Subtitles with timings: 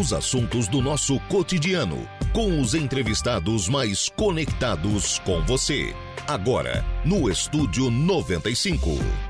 [0.00, 5.94] Os assuntos do nosso cotidiano, com os entrevistados mais conectados com você.
[6.26, 9.29] Agora, no Estúdio 95.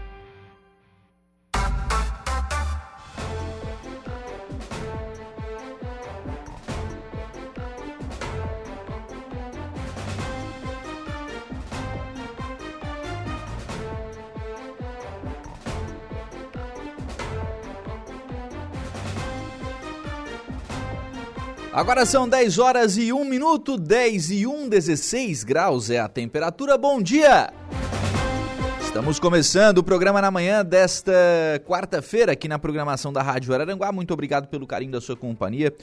[21.80, 26.76] Agora são 10 horas e 1 minuto, 10 e 1, 16 graus é a temperatura.
[26.76, 27.50] Bom dia!
[28.82, 31.10] Estamos começando o programa na manhã desta
[31.66, 33.90] quarta-feira aqui na programação da Rádio Araranguá.
[33.92, 35.74] Muito obrigado pelo carinho da sua companhia.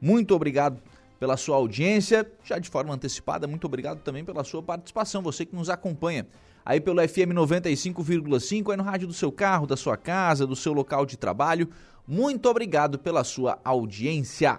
[0.00, 0.82] Muito obrigado
[1.20, 3.46] pela sua audiência, já de forma antecipada.
[3.46, 6.26] Muito obrigado também pela sua participação, você que nos acompanha
[6.66, 10.72] aí pelo FM 95,5 aí no rádio do seu carro, da sua casa, do seu
[10.72, 11.68] local de trabalho.
[12.08, 14.58] Muito obrigado pela sua audiência.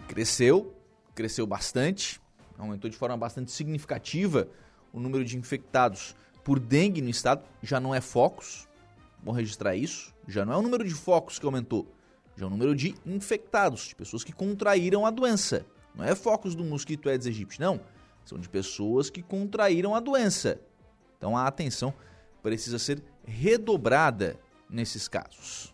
[0.08, 0.74] Cresceu,
[1.14, 2.18] cresceu bastante,
[2.58, 4.48] aumentou de forma bastante significativa
[4.92, 7.44] o número de infectados por dengue no estado.
[7.62, 8.68] Já não é focos,
[9.22, 11.86] vou registrar isso, já não é o número de focos que aumentou,
[12.36, 15.64] já é o número de infectados, de pessoas que contraíram a doença.
[15.94, 17.80] Não é focos do mosquito Aedes aegypti, não.
[18.24, 20.60] São de pessoas que contraíram a doença.
[21.18, 21.92] Então a atenção
[22.42, 24.36] precisa ser redobrada
[24.68, 25.72] nesses casos.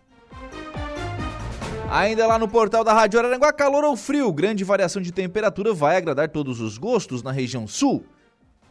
[1.90, 5.96] Ainda lá no portal da Rádio Araranguá, calor ou frio, grande variação de temperatura vai
[5.96, 8.04] agradar todos os gostos na região sul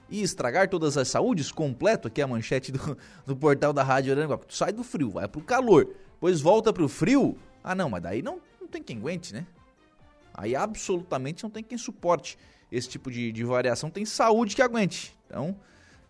[0.07, 4.39] e estragar todas as saúdes, completo aqui a manchete do, do portal da Rádio Araranguá.
[4.49, 7.35] Sai do frio, vai pro calor, depois volta pro frio.
[7.63, 9.47] Ah não, mas daí não, não tem quem aguente, né?
[10.37, 12.37] Aí absolutamente não tem quem suporte
[12.71, 15.17] esse tipo de, de variação, tem saúde que aguente.
[15.25, 15.57] Então,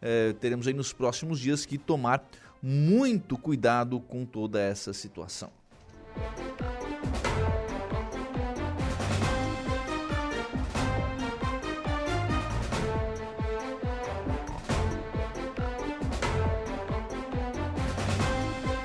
[0.02, 2.28] é, teremos aí nos próximos dias que tomar
[2.62, 5.50] muito cuidado com toda essa situação.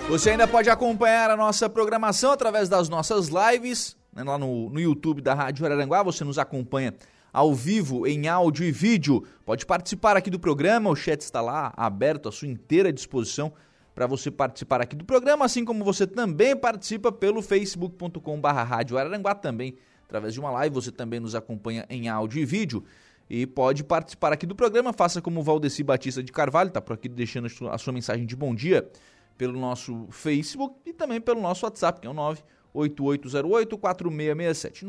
[0.09, 4.81] Você ainda pode acompanhar a nossa programação através das nossas lives né, lá no, no
[4.81, 6.03] YouTube da Rádio Araranguá.
[6.03, 6.95] Você nos acompanha
[7.33, 9.25] ao vivo, em áudio e vídeo.
[9.45, 13.53] Pode participar aqui do programa, o chat está lá aberto à sua inteira disposição
[13.95, 19.35] para você participar aqui do programa, assim como você também participa pelo facebook.com.br Rádio Araranguá
[19.35, 22.85] também, através de uma live, você também nos acompanha em áudio e vídeo.
[23.29, 26.95] E pode participar aqui do programa, faça como o Valdeci Batista de Carvalho, está por
[26.95, 28.91] aqui deixando a sua mensagem de bom dia
[29.39, 32.43] pelo nosso Facebook e também pelo nosso WhatsApp, que é o 9
[32.75, 34.85] 8808-4667.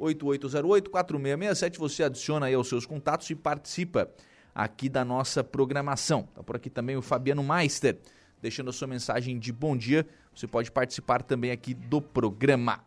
[0.00, 1.78] 98808-4667.
[1.78, 4.08] Você adiciona aí aos seus contatos e participa
[4.54, 6.26] aqui da nossa programação.
[6.34, 7.98] Tá por aqui também o Fabiano Meister,
[8.40, 10.06] deixando a sua mensagem de bom dia.
[10.34, 12.82] Você pode participar também aqui do programa.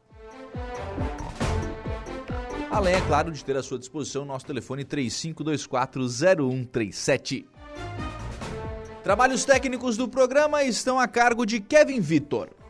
[2.70, 7.46] Além, é claro, de ter à sua disposição o nosso telefone 35240137.
[9.04, 12.61] Trabalhos técnicos do programa estão a cargo de Kevin Vitor.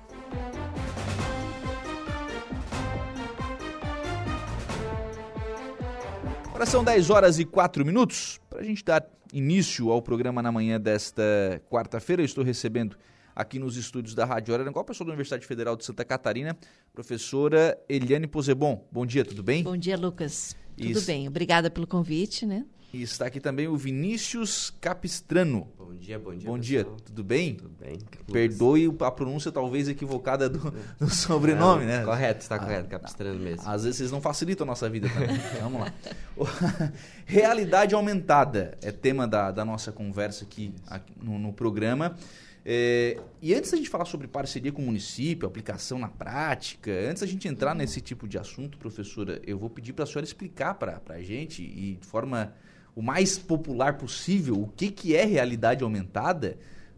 [6.62, 8.40] Agora são 10 horas e 4 minutos.
[8.48, 12.96] Para a gente dar início ao programa na manhã desta quarta-feira, eu estou recebendo
[13.36, 16.56] aqui nos estúdios da Rádio Araranguá, pessoa da Universidade Federal de Santa Catarina,
[16.94, 18.86] professora Eliane Posebon.
[18.92, 19.64] Bom dia, tudo bem?
[19.64, 20.56] Bom dia, Lucas.
[20.78, 21.08] Tudo Isso.
[21.08, 22.64] bem, obrigada pelo convite, né?
[22.94, 25.66] E está aqui também o Vinícius Capistrano.
[25.78, 26.50] Bom dia, bom dia.
[26.50, 27.56] Bom dia, tudo bem?
[27.56, 27.98] Tudo bem.
[28.30, 32.04] Perdoe a pronúncia talvez equivocada do, do sobrenome, não, né?
[32.04, 33.66] Correto, está ah, correto, Capistrano mesmo.
[33.66, 35.38] Às vezes vocês não facilitam a nossa vida também.
[35.62, 35.94] Vamos lá.
[37.26, 42.18] Realidade aumentada é tema da, da nossa conversa aqui, aqui no, no programa.
[42.66, 47.22] É, e antes da gente falar sobre parceria com o município, aplicação na prática, antes
[47.22, 50.74] da gente entrar nesse tipo de assunto, professora, eu vou pedir para a senhora explicar
[50.74, 52.54] para a gente e de forma
[52.96, 56.58] o mais popular possível o que, que é realidade aumentada,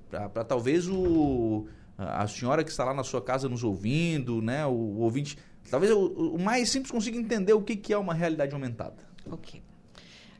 [0.10, 1.68] para talvez o,
[1.98, 5.38] a senhora que está lá na sua casa nos ouvindo, né, o, o ouvinte,
[5.69, 8.98] talvez o, o, mais simples consiga entender o que, que é uma realidade aumentada.
[9.30, 9.62] Ok.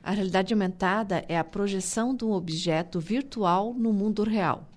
[0.04, 4.68] A realidade aumentada é a projeção de um objeto virtual no mundo real.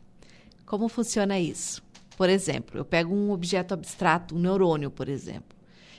[0.64, 1.82] Como funciona isso?
[2.16, 5.56] Por exemplo, eu pego um objeto abstrato, um neurônio, por exemplo.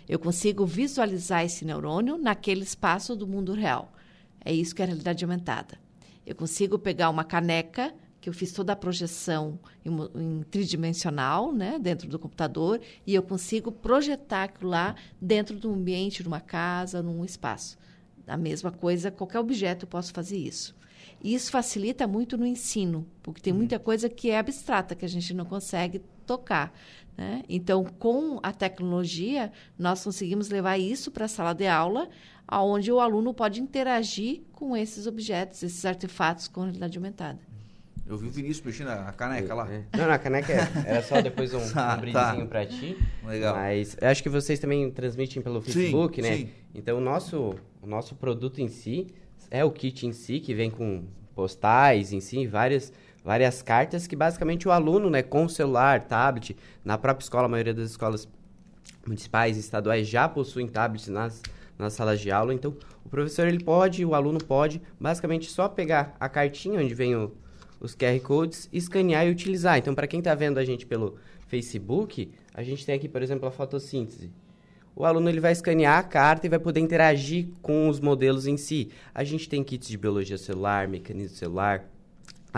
[0.07, 3.91] Eu consigo visualizar esse neurônio naquele espaço do mundo real.
[4.47, 5.77] É isso que é a realidade aumentada.
[6.25, 11.77] Eu consigo pegar uma caneca, que eu fiz toda a projeção em, em, tridimensional, né,
[11.77, 16.39] dentro do computador, e eu consigo projetar aquilo lá dentro de um ambiente, de uma
[16.39, 17.77] casa, num espaço.
[18.25, 20.73] A mesma coisa, qualquer objeto eu posso fazer isso.
[21.21, 23.59] E isso facilita muito no ensino, porque tem uhum.
[23.59, 26.73] muita coisa que é abstrata, que a gente não consegue tocar.
[27.17, 27.41] Né?
[27.49, 32.07] Então, com a tecnologia, nós conseguimos levar isso para a sala de aula,
[32.49, 37.39] onde o aluno pode interagir com esses objetos, esses artefatos com realidade aumentada.
[38.05, 39.69] Eu vi o Vinícius mexendo a caneca lá.
[39.69, 39.83] É.
[39.97, 42.45] Não, a caneca é, era só depois um, ah, um brindezinho tá.
[42.45, 42.97] para ti.
[43.25, 43.55] Legal.
[43.55, 46.37] Mas acho que vocês também transmitem pelo Facebook, sim, né?
[46.37, 46.49] Sim.
[46.73, 49.07] Então, o nosso, o nosso produto em si
[49.51, 51.03] é o kit em si, que vem com
[51.35, 52.93] postais em si, várias,
[53.27, 57.73] várias cartas que basicamente o aluno, né, com celular, tablet, na própria escola, a maioria
[57.73, 58.25] das escolas
[59.05, 61.41] municipais e estaduais já possuem tablets nas,
[61.77, 66.15] nas salas de aula, então o professor ele pode, o aluno pode, basicamente só pegar
[66.17, 67.33] a cartinha onde vem o,
[67.81, 69.77] os QR Codes, escanear e utilizar.
[69.77, 73.45] Então, para quem está vendo a gente pelo Facebook, a gente tem aqui, por exemplo,
[73.45, 74.31] a fotossíntese
[74.95, 78.57] o aluno ele vai escanear a carta e vai poder interagir com os modelos em
[78.57, 78.89] si.
[79.13, 81.87] A gente tem kits de biologia celular, mecanismo celular,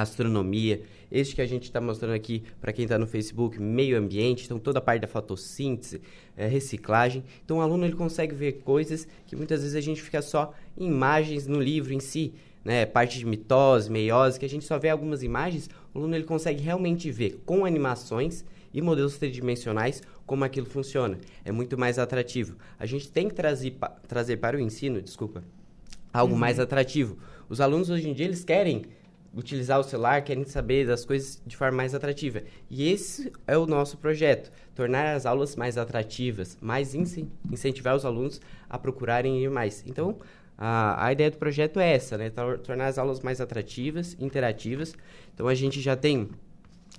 [0.01, 0.81] astronomia.
[1.11, 4.59] Este que a gente está mostrando aqui para quem está no Facebook, meio ambiente, então
[4.59, 6.01] toda a parte da fotossíntese,
[6.37, 7.23] é, reciclagem.
[7.43, 10.87] Então o aluno ele consegue ver coisas que muitas vezes a gente fica só em
[10.87, 12.33] imagens no livro em si.
[12.63, 16.25] Né, parte de mitose, meiose, que a gente só vê algumas imagens, o aluno ele
[16.25, 18.43] consegue realmente ver com animações
[18.73, 21.17] e modelos tridimensionais como aquilo funciona.
[21.43, 22.57] É muito mais atrativo.
[22.77, 25.43] A gente tem que trazer, trazer para o ensino, desculpa,
[26.13, 26.39] algo uhum.
[26.39, 27.17] mais atrativo.
[27.47, 28.83] Os alunos hoje em dia eles querem
[29.33, 32.41] utilizar o celular, querem saber das coisas de forma mais atrativa.
[32.69, 38.41] E esse é o nosso projeto, tornar as aulas mais atrativas, mais incentivar os alunos
[38.69, 39.83] a procurarem ir mais.
[39.85, 40.17] Então,
[40.57, 42.31] a, a ideia do projeto é essa, né?
[42.63, 44.95] Tornar as aulas mais atrativas, interativas.
[45.33, 46.29] Então, a gente já tem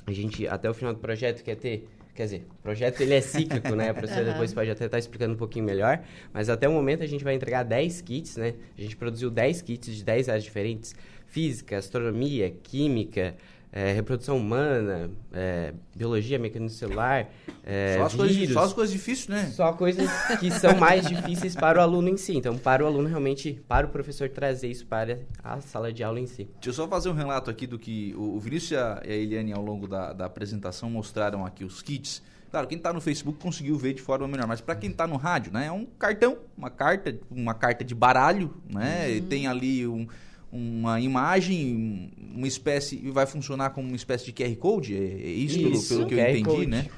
[0.07, 1.89] a gente, até o final do projeto, quer ter
[2.21, 3.91] Quer dizer, o projeto ele é cíclico, né?
[3.91, 4.33] A professora uhum.
[4.33, 6.03] depois pode até estar explicando um pouquinho melhor.
[6.35, 8.55] Mas até o momento a gente vai entregar 10 kits, né?
[8.77, 10.95] A gente produziu 10 kits de 10 áreas diferentes.
[11.31, 13.37] Física, astronomia, química,
[13.73, 17.31] é, reprodução humana, é, biologia, mecanismo celular,
[17.65, 19.47] é, só, as vírus, coisas, só as coisas difíceis, né?
[19.55, 20.11] Só coisas
[20.41, 22.37] que são mais difíceis para o aluno em si.
[22.37, 26.19] Então, para o aluno realmente, para o professor trazer isso para a sala de aula
[26.19, 26.49] em si.
[26.55, 29.63] Deixa eu só fazer um relato aqui do que o Vinícius e a Eliane, ao
[29.63, 32.23] longo da, da apresentação, mostraram aqui os kits.
[32.51, 35.17] Claro, quem está no Facebook conseguiu ver de forma melhor, mas para quem está no
[35.17, 39.07] rádio, né, é um cartão, uma carta, uma carta de baralho, né?
[39.09, 39.27] Uhum.
[39.27, 40.09] Tem ali um
[40.53, 45.59] uma imagem, uma espécie, vai funcionar como uma espécie de QR Code, é, é isso,
[45.59, 46.67] isso, pelo, pelo que eu entendi, code.
[46.67, 46.89] né?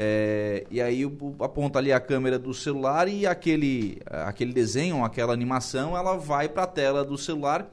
[0.00, 1.02] É, e aí
[1.40, 6.62] aponta ali a câmera do celular e aquele, aquele desenho, aquela animação, ela vai para
[6.62, 7.68] a tela do celular.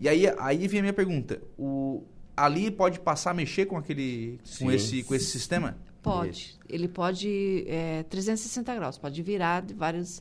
[0.00, 2.02] E aí, aí vem a minha pergunta: o,
[2.36, 5.76] ali pode passar a mexer com aquele, com esse, com esse sistema?
[6.02, 6.58] Pode.
[6.68, 10.20] Ele pode é, 360 graus, pode virar de vários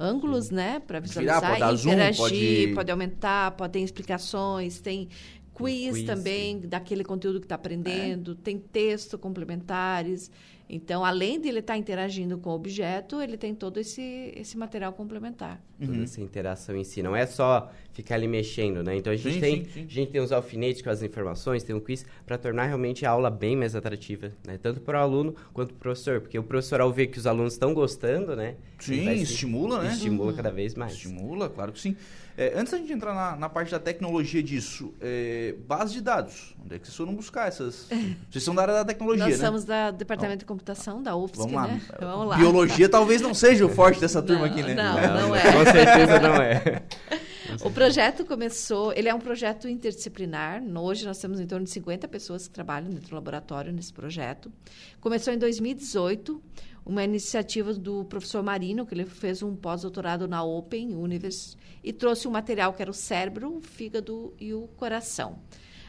[0.00, 0.54] ângulos, Sim.
[0.54, 2.74] né, para visualizar, Virar, pode interagir, zoom, pode...
[2.74, 2.90] pode...
[2.90, 5.08] aumentar, pode ter explicações, tem
[5.52, 8.36] quiz, quiz também daquele conteúdo que está aprendendo, é.
[8.42, 10.30] tem texto complementares.
[10.72, 14.56] Então, além de ele estar tá interagindo com o objeto, ele tem todo esse, esse
[14.56, 15.60] material complementar.
[15.80, 16.04] Toda uhum.
[16.04, 17.02] essa interação em si.
[17.02, 18.96] Não é só ficar ali mexendo, né?
[18.96, 19.84] Então, a gente, sim, tem, sim, sim.
[19.84, 23.10] A gente tem os alfinetes com as informações, tem um quiz para tornar realmente a
[23.10, 24.60] aula bem mais atrativa, né?
[24.62, 26.20] Tanto para o aluno quanto para o professor.
[26.20, 28.54] Porque o professor, ao ver que os alunos estão gostando, né?
[28.78, 29.92] Sim, estimula, né?
[29.92, 30.36] Estimula uhum.
[30.36, 30.92] cada vez mais.
[30.92, 31.96] Estimula, claro que sim.
[32.40, 36.54] É, antes da gente entrar na, na parte da tecnologia disso, é, base de dados.
[36.64, 37.86] Onde é que vocês foram buscar essas?
[38.30, 39.46] Vocês são da área da tecnologia, Nós né?
[39.46, 41.66] somos da Departamento de Computação, da UFSC, Vamos lá.
[41.66, 41.82] né?
[42.00, 42.36] Vamos lá.
[42.38, 44.72] Biologia talvez não seja o forte dessa turma não, aqui, né?
[44.72, 45.42] Não, não, não é.
[45.52, 46.82] Com certeza não é.
[47.62, 50.62] O projeto começou, ele é um projeto interdisciplinar.
[50.78, 54.52] Hoje nós temos em torno de 50 pessoas que trabalham dentro do laboratório nesse projeto.
[55.00, 56.40] Começou em 2018
[56.84, 62.26] uma iniciativa do professor Marino, que ele fez um pós-doutorado na Open University e trouxe
[62.26, 65.38] um material que era o cérebro, o fígado e o coração.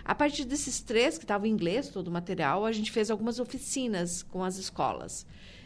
[0.04, 3.40] A partir desses três, que estavam em inglês, todo o material, a gente fez algumas
[3.40, 5.26] oficinas com as escolas.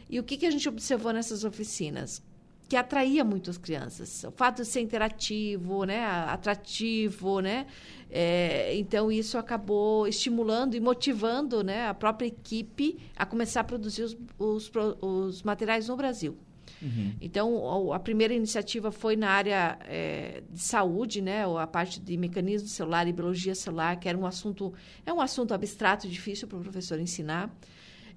[0.10, 2.22] E o que, que a gente observou nessas oficinas?
[2.68, 4.24] Que atraía muito as crianças.
[4.24, 7.68] O fato de ser interativo, né, atrativo, né,
[8.10, 14.04] é, então, isso acabou estimulando e motivando né, a própria equipe a começar a produzir
[14.04, 16.38] os, os, os materiais no Brasil.
[16.82, 17.14] Uhum.
[17.20, 22.68] Então, a primeira iniciativa foi na área é, de saúde, né, a parte de mecanismo
[22.68, 24.74] celular e biologia celular, que era um assunto,
[25.06, 27.54] é um assunto abstrato e difícil para o professor ensinar.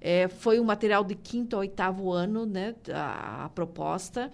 [0.01, 4.31] É, foi um material de quinto a oitavo ano, né, a, a proposta.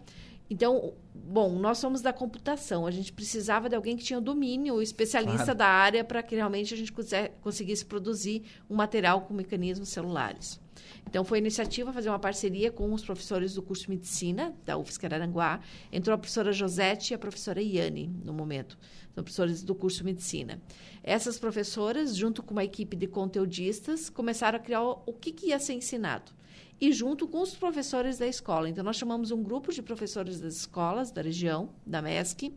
[0.50, 5.46] Então, bom, nós somos da computação, a gente precisava de alguém que tinha domínio, especialista
[5.46, 5.58] claro.
[5.58, 6.94] da área, para que realmente a gente
[7.42, 10.60] conseguisse produzir um material com mecanismos celulares.
[11.08, 14.78] Então, foi a iniciativa fazer uma parceria com os professores do curso de Medicina, da
[14.78, 15.60] UFSC Araranguá.
[15.92, 18.78] Entrou a professora Josete e a professora Iane, no momento,
[19.16, 20.62] são professores do curso de Medicina.
[21.02, 25.60] Essas professoras, junto com uma equipe de conteudistas, começaram a criar o que, que ia
[25.60, 26.34] ser ensinado
[26.80, 28.68] e junto com os professores da escola.
[28.70, 32.54] Então, nós chamamos um grupo de professores das escolas da região, da MESC.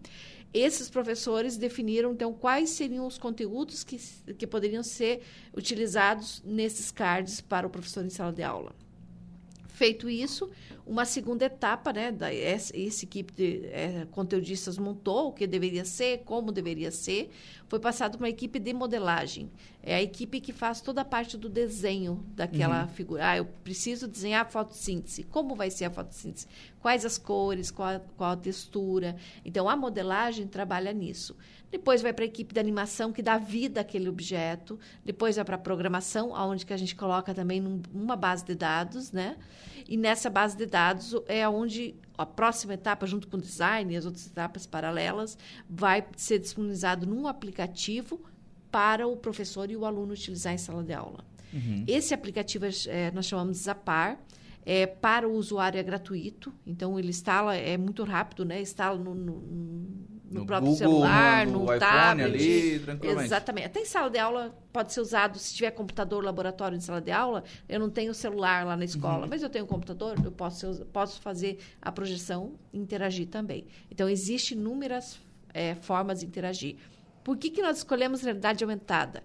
[0.52, 3.96] Esses professores definiram, então, quais seriam os conteúdos que,
[4.34, 5.22] que poderiam ser
[5.56, 8.74] utilizados nesses cards para o professor em sala de aula.
[9.78, 10.50] Feito isso,
[10.84, 15.84] uma segunda etapa, né, da, essa, essa equipe de é, conteudistas montou o que deveria
[15.84, 17.30] ser, como deveria ser,
[17.68, 19.48] foi passado para uma equipe de modelagem.
[19.80, 22.88] É a equipe que faz toda a parte do desenho daquela uhum.
[22.88, 23.28] figura.
[23.28, 25.22] Ah, eu preciso desenhar a fotossíntese.
[25.22, 26.48] Como vai ser a fotossíntese?
[26.80, 29.14] Quais as cores, qual qual a textura?
[29.44, 31.36] Então, a modelagem trabalha nisso.
[31.70, 34.78] Depois vai para a equipe de animação que dá vida àquele objeto.
[35.04, 38.54] Depois vai para a programação, onde que a gente coloca também num, uma base de
[38.54, 39.36] dados, né?
[39.86, 43.96] E nessa base de dados é onde a próxima etapa, junto com o design e
[43.96, 45.36] as outras etapas paralelas,
[45.68, 48.20] vai ser disponibilizado num aplicativo
[48.70, 51.24] para o professor e o aluno utilizar em sala de aula.
[51.52, 51.84] Uhum.
[51.86, 54.18] Esse aplicativo é, nós chamamos de Zapar.
[54.70, 58.60] É, para o usuário é gratuito, então ele instala, é muito rápido, né?
[58.60, 59.40] Instala no, no
[60.30, 62.26] no, no próprio Google, celular, no, no, no tablet.
[62.26, 63.26] Ali, tranquilamente.
[63.26, 63.66] Exatamente.
[63.66, 67.10] Até em sala de aula pode ser usado, se tiver computador, laboratório em sala de
[67.10, 69.28] aula, eu não tenho celular lá na escola, uhum.
[69.30, 73.66] mas eu tenho um computador, eu posso, posso fazer a projeção e interagir também.
[73.90, 75.18] Então, existem inúmeras
[75.54, 76.76] é, formas de interagir.
[77.24, 79.22] Por que, que nós escolhemos realidade aumentada?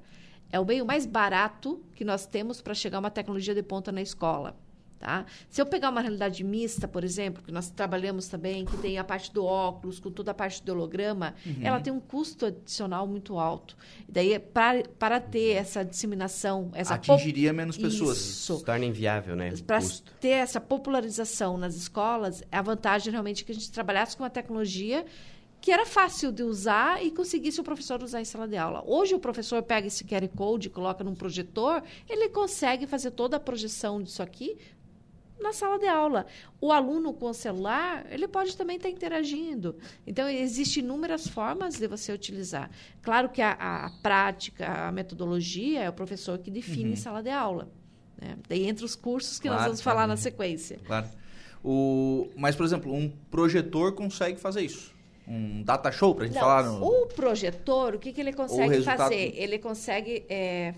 [0.51, 3.91] É o meio mais barato que nós temos para chegar a uma tecnologia de ponta
[3.91, 4.55] na escola.
[5.03, 5.25] Tá?
[5.49, 9.03] Se eu pegar uma realidade mista, por exemplo, que nós trabalhamos também, que tem a
[9.03, 11.57] parte do óculos, com toda a parte do holograma, uhum.
[11.61, 13.75] ela tem um custo adicional muito alto.
[14.07, 18.17] E daí, para, para ter essa disseminação, essa atingiria menos pessoas.
[18.17, 18.59] Isso.
[18.59, 19.53] Se torna inviável, né?
[19.67, 19.81] Para
[20.21, 24.29] ter essa popularização nas escolas, a vantagem realmente é que a gente trabalhasse com uma
[24.29, 25.05] tecnologia
[25.63, 28.83] que era fácil de usar e conseguisse o professor usar em sala de aula.
[28.85, 33.39] Hoje o professor pega esse QR Code, coloca num projetor, ele consegue fazer toda a
[33.39, 34.57] projeção disso aqui
[35.39, 36.25] na sala de aula.
[36.59, 39.75] O aluno com o celular, ele pode também estar interagindo.
[40.05, 42.69] Então, existem inúmeras formas de você utilizar.
[43.01, 46.95] Claro que a, a prática, a metodologia é o professor que define uhum.
[46.95, 47.69] sala de aula.
[48.19, 48.37] Né?
[48.47, 50.79] Daí entre os cursos que claro, nós vamos falar na sequência.
[50.85, 51.07] Claro.
[51.63, 54.93] O, mas, por exemplo, um projetor consegue fazer isso?
[55.27, 56.63] um data show para a gente Não, falar?
[56.63, 56.85] No...
[56.85, 59.33] O projetor, o que, que ele consegue fazer?
[59.35, 60.73] Ele consegue é,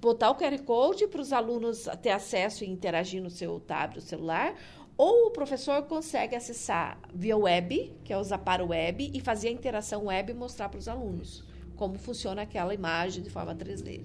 [0.00, 4.00] botar o QR Code para os alunos ter acesso e interagir no seu tablet, o
[4.00, 4.54] celular,
[4.96, 9.48] ou o professor consegue acessar via web, que é usar para o web, e fazer
[9.48, 11.48] a interação web e mostrar para os alunos
[11.80, 14.02] como funciona aquela imagem de forma 3D.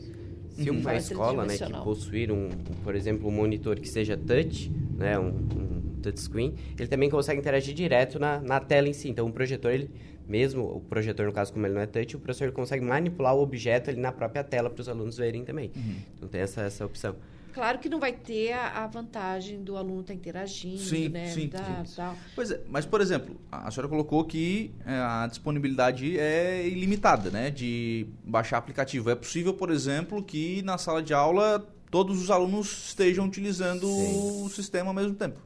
[0.52, 2.48] Se uma forma escola né, que possuir, um,
[2.82, 7.76] por exemplo, um monitor que seja touch, né, um, um touchscreen, ele também consegue interagir
[7.76, 9.10] direto na, na tela em si.
[9.10, 9.92] Então, o projetor, ele
[10.28, 13.42] mesmo o projetor, no caso, como ele não é touch, o professor consegue manipular o
[13.42, 15.72] objeto ali na própria tela para os alunos verem também.
[15.76, 15.96] Uhum.
[16.16, 17.16] Então tem essa, essa opção.
[17.56, 21.32] Claro que não vai ter a, a vantagem do aluno estar tá interagindo, sim, né?
[21.32, 21.96] Sim, da, sim.
[21.96, 22.14] Tal.
[22.36, 27.50] Pois é, mas, por exemplo, a senhora colocou que é, a disponibilidade é ilimitada, né?
[27.50, 29.10] De baixar aplicativo.
[29.10, 34.44] É possível, por exemplo, que na sala de aula todos os alunos estejam utilizando sim.
[34.44, 35.40] o sistema ao mesmo tempo.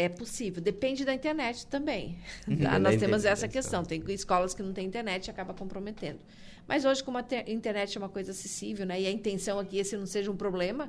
[0.00, 2.18] É possível, depende da internet também.
[2.62, 2.78] Tá?
[2.78, 3.84] Nós temos essa questão.
[3.84, 6.20] Tem escolas que não têm internet e acaba comprometendo.
[6.68, 9.00] Mas hoje, como a internet é uma coisa acessível, né?
[9.00, 10.88] E a intenção aqui é que esse não seja um problema,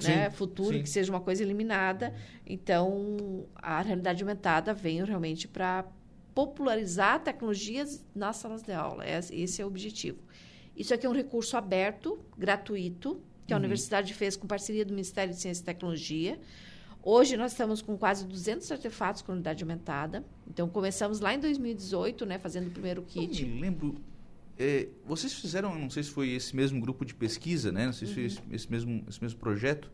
[0.00, 0.30] sim, né?
[0.30, 0.82] Futuro, sim.
[0.82, 2.12] que seja uma coisa eliminada.
[2.44, 5.84] Então, a realidade aumentada vem realmente para
[6.34, 9.04] popularizar tecnologias nas salas de aula.
[9.30, 10.18] Esse é o objetivo.
[10.76, 13.60] Isso aqui é um recurso aberto, gratuito, que a uhum.
[13.60, 16.40] universidade fez com parceria do Ministério de Ciência e Tecnologia.
[17.02, 20.24] Hoje nós estamos com quase 200 artefatos com unidade aumentada.
[20.46, 23.42] Então começamos lá em 2018, né, fazendo o primeiro kit.
[23.42, 23.94] Eu me lembro.
[24.58, 27.86] É, vocês fizeram, não sei se foi esse mesmo grupo de pesquisa, né?
[27.86, 28.26] Não sei se foi uhum.
[28.26, 29.88] esse, esse, mesmo, esse mesmo projeto,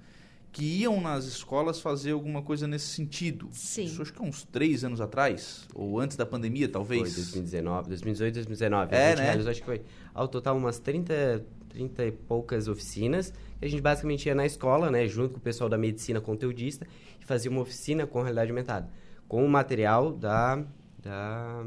[0.54, 3.48] que iam nas escolas fazer alguma coisa nesse sentido.
[3.52, 3.84] Sim.
[3.84, 7.02] Isso acho que há uns três anos atrás, ou antes da pandemia, talvez.
[7.02, 8.94] Foi 2019, 2018, 2019.
[8.94, 9.32] É, né?
[9.32, 9.82] acho que foi
[10.14, 13.34] ao total umas 30, 30 e poucas oficinas
[13.66, 16.86] a gente basicamente ia na escola, né, junto com o pessoal da medicina conteudista,
[17.20, 18.90] e fazia uma oficina com realidade aumentada,
[19.26, 20.64] com o material da,
[20.98, 21.64] da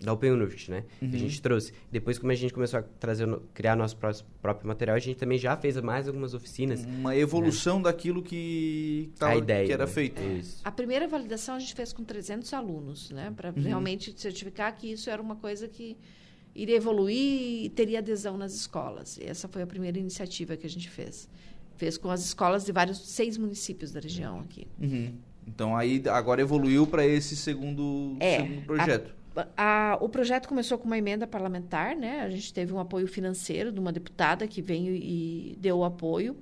[0.00, 0.84] da Open University, né?
[1.00, 1.10] Uhum.
[1.12, 1.72] a gente trouxe.
[1.92, 3.96] Depois, como a gente começou a trazer, criar nosso
[4.40, 6.84] próprio material, a gente também já fez mais algumas oficinas.
[6.84, 7.84] Uma evolução né?
[7.84, 9.92] daquilo que, tava, a ideia, que era né?
[9.92, 10.22] feito.
[10.22, 10.62] Isso.
[10.64, 13.30] A primeira validação a gente fez com 300 alunos, né?
[13.36, 13.62] Para uhum.
[13.62, 15.98] realmente certificar que isso era uma coisa que
[16.54, 19.16] iria evoluir e teria adesão nas escolas.
[19.18, 21.28] E essa foi a primeira iniciativa que a gente fez.
[21.76, 24.66] Fez com as escolas de vários seis municípios da região aqui.
[24.80, 25.14] Uhum.
[25.46, 29.14] Então aí agora evoluiu para esse segundo, é, segundo projeto.
[29.56, 32.20] A, o projeto começou com uma emenda parlamentar, né?
[32.20, 36.36] A gente teve um apoio financeiro de uma deputada que veio e deu o apoio.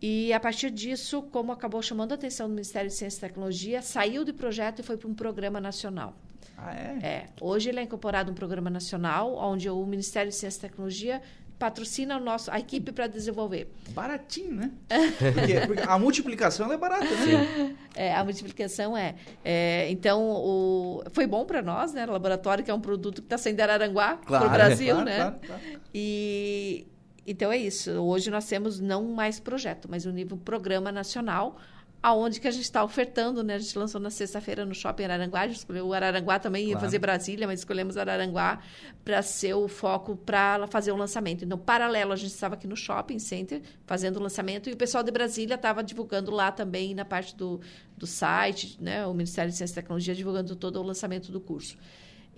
[0.00, 3.82] E a partir disso, como acabou chamando a atenção do Ministério de Ciência e Tecnologia,
[3.82, 6.16] saiu do projeto e foi para um programa nacional.
[6.60, 7.06] Ah, é?
[7.06, 7.26] É.
[7.40, 11.22] Hoje ele é incorporado um programa nacional, onde o Ministério de Ciência e Tecnologia
[11.58, 13.70] patrocina o nosso, a equipe para desenvolver.
[13.90, 14.70] Baratinho, né?
[15.34, 17.76] porque, porque, a multiplicação é barata, né?
[17.96, 19.16] É, a multiplicação é.
[19.44, 22.06] é então, o, foi bom para nós, né?
[22.06, 24.94] O laboratório, que é um produto que está saindo de Araranguá claro, para o Brasil,
[24.94, 25.16] claro, né?
[25.16, 25.62] Claro, claro.
[25.92, 26.86] E
[27.26, 27.90] então é isso.
[27.90, 31.58] Hoje nós temos não mais projeto, mas um nível programa nacional,
[32.02, 33.56] aonde que a gente está ofertando, né?
[33.56, 36.72] A gente lançou na sexta-feira no Shopping Araranguá, a gente escolheu o Araranguá também, ia
[36.72, 36.86] claro.
[36.86, 38.60] fazer Brasília, mas escolhemos Araranguá
[39.04, 41.44] para ser o foco para fazer o lançamento.
[41.44, 45.02] Então, paralelo, a gente estava aqui no Shopping Center fazendo o lançamento e o pessoal
[45.02, 47.60] de Brasília estava divulgando lá também na parte do,
[47.96, 49.04] do site, né?
[49.06, 51.76] O Ministério de Ciência e Tecnologia divulgando todo o lançamento do curso.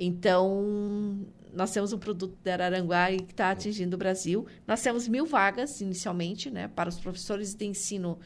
[0.02, 4.46] Então, nós temos um produto de Araranguá que está atingindo o Brasil.
[4.66, 8.18] Nós temos mil vagas, inicialmente, né, para os professores de ensino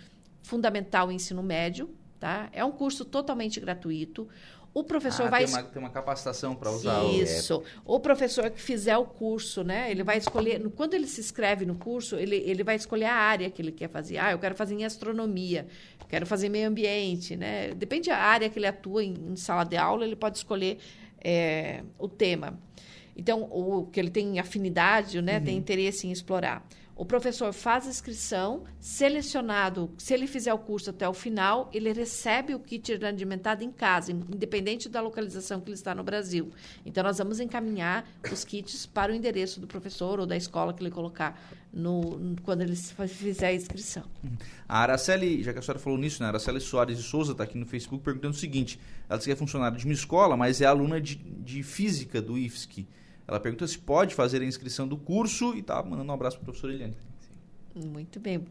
[0.44, 2.48] fundamental e ensino médio, tá?
[2.52, 4.28] É um curso totalmente gratuito.
[4.72, 5.44] O professor ah, vai.
[5.44, 7.62] Tem uma, tem uma capacitação para usar Isso.
[7.84, 7.94] O...
[7.94, 9.90] o professor que fizer o curso, né?
[9.90, 10.60] Ele vai escolher.
[10.70, 13.88] Quando ele se inscreve no curso, ele, ele vai escolher a área que ele quer
[13.88, 14.18] fazer.
[14.18, 15.66] Ah, eu quero fazer em astronomia,
[16.08, 17.72] quero fazer meio ambiente, né?
[17.72, 20.78] Depende da área que ele atua em, em sala de aula, ele pode escolher
[21.22, 22.58] é, o tema.
[23.16, 25.38] Então, o que ele tem afinidade, né?
[25.38, 25.44] Uhum.
[25.44, 26.66] Tem interesse em explorar.
[26.96, 31.92] O professor faz a inscrição, selecionado, se ele fizer o curso até o final, ele
[31.92, 36.52] recebe o kit alimentado em casa, independente da localização que ele está no Brasil.
[36.86, 40.84] Então, nós vamos encaminhar os kits para o endereço do professor ou da escola que
[40.84, 41.36] ele colocar
[41.72, 44.04] no, quando ele fizer a inscrição.
[44.68, 46.26] A Araceli, já que a senhora falou nisso, né?
[46.26, 48.78] A Araceli Soares de Souza está aqui no Facebook perguntando o seguinte:
[49.08, 52.38] ela diz que é funcionária de uma escola, mas é aluna de, de física do
[52.38, 52.86] IFSC.
[53.26, 56.44] Ela pergunta se pode fazer a inscrição do curso e está mandando um abraço para
[56.44, 56.96] a professora Eliane.
[57.74, 58.44] Muito bem.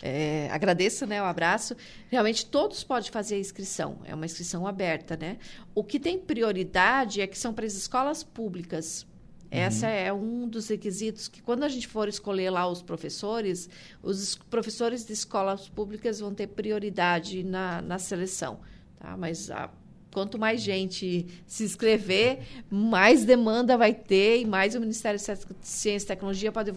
[0.00, 1.76] É, agradeço né, o abraço.
[2.10, 5.16] Realmente todos podem fazer a inscrição, é uma inscrição aberta.
[5.16, 5.38] Né?
[5.74, 9.02] O que tem prioridade é que são para as escolas públicas.
[9.02, 9.48] Uhum.
[9.50, 13.68] Essa é um dos requisitos que, quando a gente for escolher lá os professores,
[14.02, 18.60] os professores de escolas públicas vão ter prioridade na, na seleção.
[18.98, 19.16] Tá?
[19.16, 19.70] Mas a
[20.12, 25.24] quanto mais gente se inscrever, mais demanda vai ter e mais o Ministério de
[25.62, 26.72] Ciência e Tecnologia pode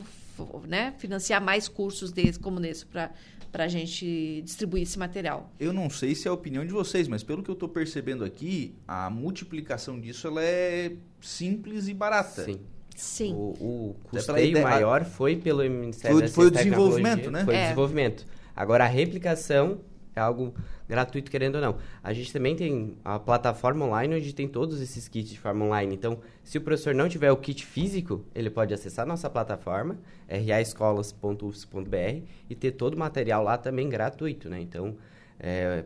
[0.68, 3.12] né, financiar mais cursos desse, como nesse para
[3.52, 5.50] para a gente distribuir esse material.
[5.58, 8.26] Eu não sei se é a opinião de vocês, mas pelo que eu estou percebendo
[8.26, 12.44] aqui, a multiplicação disso ela é simples e barata.
[12.44, 12.60] Sim.
[12.94, 13.34] Sim.
[13.34, 17.46] O, o custeio é maior foi pelo Ministério foi, da Ciência Foi o desenvolvimento, né?
[17.46, 17.64] Foi o é.
[17.64, 18.26] desenvolvimento.
[18.54, 19.80] Agora, a replicação
[20.16, 20.54] é algo
[20.88, 21.78] gratuito, querendo ou não.
[22.02, 25.94] A gente também tem a plataforma online onde tem todos esses kits de forma online.
[25.94, 29.98] Então, se o professor não tiver o kit físico, ele pode acessar nossa plataforma,
[30.30, 34.62] raescolas.ufs.br, e ter todo o material lá também gratuito, né?
[34.62, 34.96] Então,
[35.40, 35.84] é,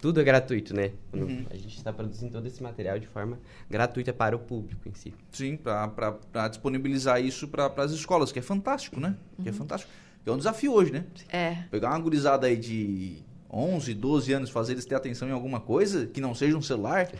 [0.00, 0.92] tudo é gratuito, né?
[1.12, 1.44] Uhum.
[1.50, 3.38] A gente está produzindo todo esse material de forma
[3.68, 5.14] gratuita para o público em si.
[5.30, 9.16] Sim, para disponibilizar isso para as escolas, que é fantástico, né?
[9.38, 9.44] Uhum.
[9.44, 9.58] Que é uhum.
[9.58, 9.92] fantástico.
[10.24, 11.04] Que é um desafio hoje, né?
[11.28, 11.54] É.
[11.70, 16.06] Pegar uma gurizada aí de 11, 12 anos fazer eles ter atenção em alguma coisa
[16.06, 17.10] que não seja um celular,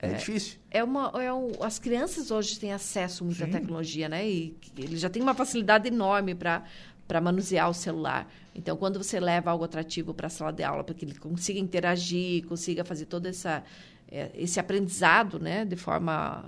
[0.00, 0.58] é, é difícil.
[0.70, 4.26] É uma, é um, as crianças hoje têm acesso muito à tecnologia, né?
[4.26, 6.64] E eles já têm uma facilidade enorme para
[7.06, 8.26] para manusear o celular.
[8.54, 11.58] Então, quando você leva algo atrativo para a sala de aula, para que ele consiga
[11.58, 13.62] interagir, consiga fazer todo essa,
[14.10, 16.42] é, esse aprendizado né, de forma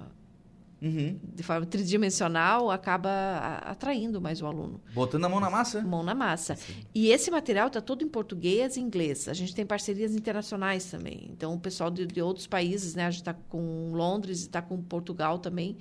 [0.80, 1.18] uhum.
[1.34, 4.80] de forma tridimensional, acaba atraindo mais o aluno.
[4.94, 5.82] Botando a mão na massa?
[5.82, 6.56] Mão na massa.
[6.56, 6.74] Sim.
[6.94, 9.28] E esse material está todo em português e inglês.
[9.28, 11.28] A gente tem parcerias internacionais também.
[11.30, 13.06] Então, o pessoal de, de outros países, né?
[13.06, 15.76] A gente está com Londres e está com Portugal também,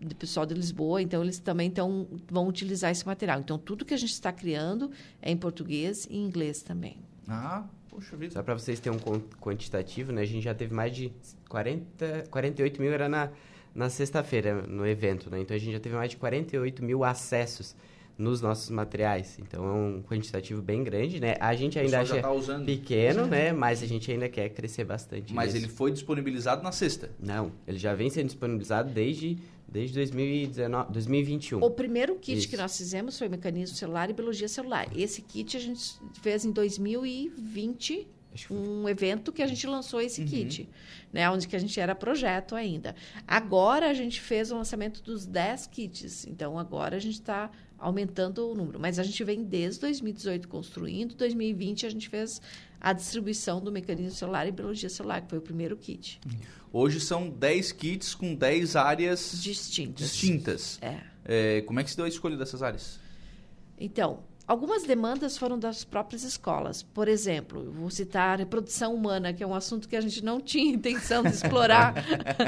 [0.00, 3.40] do pessoal de Lisboa, então eles também tão, vão utilizar esse material.
[3.40, 6.98] Então, tudo que a gente está criando é em português e inglês também.
[7.26, 7.64] Ah,
[7.98, 8.32] Poxa vida.
[8.32, 10.22] Só para vocês terem um quantitativo, né?
[10.22, 11.12] A gente já teve mais de
[11.48, 13.30] 40, 48 mil, era na,
[13.78, 15.40] na sexta-feira, no evento, né?
[15.40, 17.76] Então a gente já teve mais de 48 mil acessos
[18.18, 19.38] nos nossos materiais.
[19.38, 21.36] Então é um quantitativo bem grande, né?
[21.38, 22.66] A gente ainda acha tá usando.
[22.66, 23.52] pequeno, né?
[23.52, 25.32] Mas a gente ainda quer crescer bastante.
[25.32, 27.08] Mas ele foi disponibilizado na sexta?
[27.20, 29.38] Não, ele já vem sendo disponibilizado desde
[29.68, 31.62] desde 2019, 2021.
[31.62, 32.48] O primeiro kit Isso.
[32.48, 34.88] que nós fizemos foi mecanismo celular e biologia celular.
[34.96, 38.08] Esse kit a gente fez em 2020
[38.50, 40.26] um evento que a gente lançou esse uhum.
[40.26, 40.68] kit,
[41.12, 42.94] né, onde que a gente era projeto ainda.
[43.26, 48.50] Agora a gente fez o lançamento dos 10 kits, então agora a gente está aumentando
[48.50, 48.78] o número.
[48.78, 52.40] Mas a gente vem desde 2018 construindo, 2020 a gente fez
[52.80, 56.20] a distribuição do mecanismo celular e biologia celular, que foi o primeiro kit.
[56.72, 60.10] Hoje são 10 kits com 10 áreas distintas.
[60.10, 60.78] distintas.
[60.82, 61.00] É.
[61.24, 61.60] é.
[61.62, 63.00] Como é que se deu a escolha dessas áreas?
[63.80, 66.82] Então, Algumas demandas foram das próprias escolas.
[66.82, 70.40] Por exemplo, vou citar a reprodução humana, que é um assunto que a gente não
[70.40, 71.92] tinha intenção de explorar,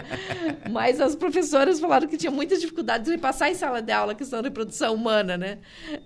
[0.73, 4.15] mas as professoras falaram que tinha muitas dificuldades de passar em sala de aula a
[4.15, 5.59] questão da reprodução humana, né?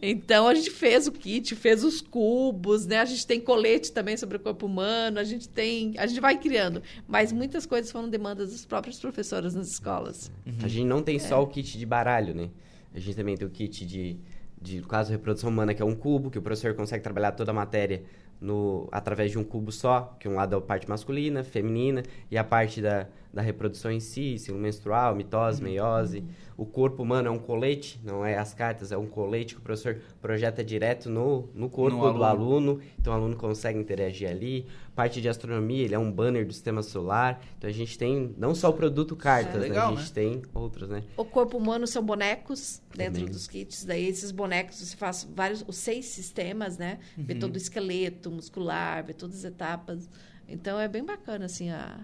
[0.03, 2.99] Então a gente fez o kit, fez os cubos, né?
[2.99, 6.37] A gente tem colete também sobre o corpo humano, a gente tem, a gente vai
[6.37, 10.29] criando, mas muitas coisas foram demandas das próprias professoras nas escolas.
[10.45, 10.55] Uhum.
[10.61, 11.21] A gente não tem é.
[11.21, 12.51] só o kit de baralho, né?
[12.93, 14.19] A gente também tem o kit de
[14.65, 17.51] de, no caso, reprodução humana, que é um cubo, que o professor consegue trabalhar toda
[17.51, 18.03] a matéria
[18.41, 22.39] no, através de um cubo só, que um lado é a parte masculina, feminina, e
[22.39, 25.69] a parte da, da reprodução em si, ciclo menstrual, mitose, uhum.
[25.69, 26.19] meiose.
[26.21, 26.27] Uhum.
[26.57, 29.63] O corpo humano é um colete, não é as cartas, é um colete que o
[29.63, 32.25] professor projeta direto no, no corpo no do aluno.
[32.25, 32.81] aluno.
[32.97, 34.67] Então o aluno consegue interagir ali.
[34.95, 37.41] Parte de astronomia, ele é um banner do sistema solar.
[37.59, 39.99] Então a gente tem não só o produto cartas, é legal, né?
[39.99, 40.15] a gente né?
[40.15, 41.03] tem outros, né?
[41.17, 43.33] O corpo humano são bonecos dentro Também.
[43.33, 43.85] dos kits.
[43.85, 47.01] Daí esses bonecos você faz vários, os seis sistemas, né?
[47.19, 47.25] Uhum.
[47.25, 50.09] Vê todo o esqueleto muscular, vê todas as etapas.
[50.49, 51.99] Então é bem bacana assim a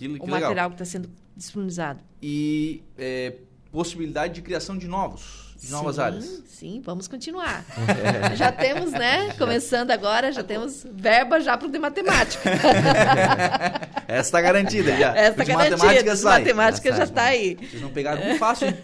[0.00, 0.40] que, que o legal.
[0.40, 2.00] material que está sendo disponibilizado.
[2.22, 3.34] E é,
[3.70, 6.42] possibilidade de criação de novos, de sim, novas áreas.
[6.46, 7.64] Sim, vamos continuar.
[8.34, 9.34] já temos, né?
[9.36, 12.50] Começando agora, já temos verba já para o de matemática.
[14.08, 15.14] Essa está garantida já.
[15.14, 15.76] Essa está garantida.
[15.76, 16.38] Matemática, sai.
[16.40, 17.56] matemática já está aí.
[17.56, 18.74] Vocês não pegaram nenhum fácil?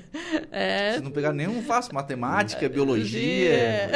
[0.53, 0.91] É.
[0.93, 1.95] Vocês não pegaram nenhum fácil.
[1.95, 3.51] Matemática, biologia.
[3.51, 3.91] É.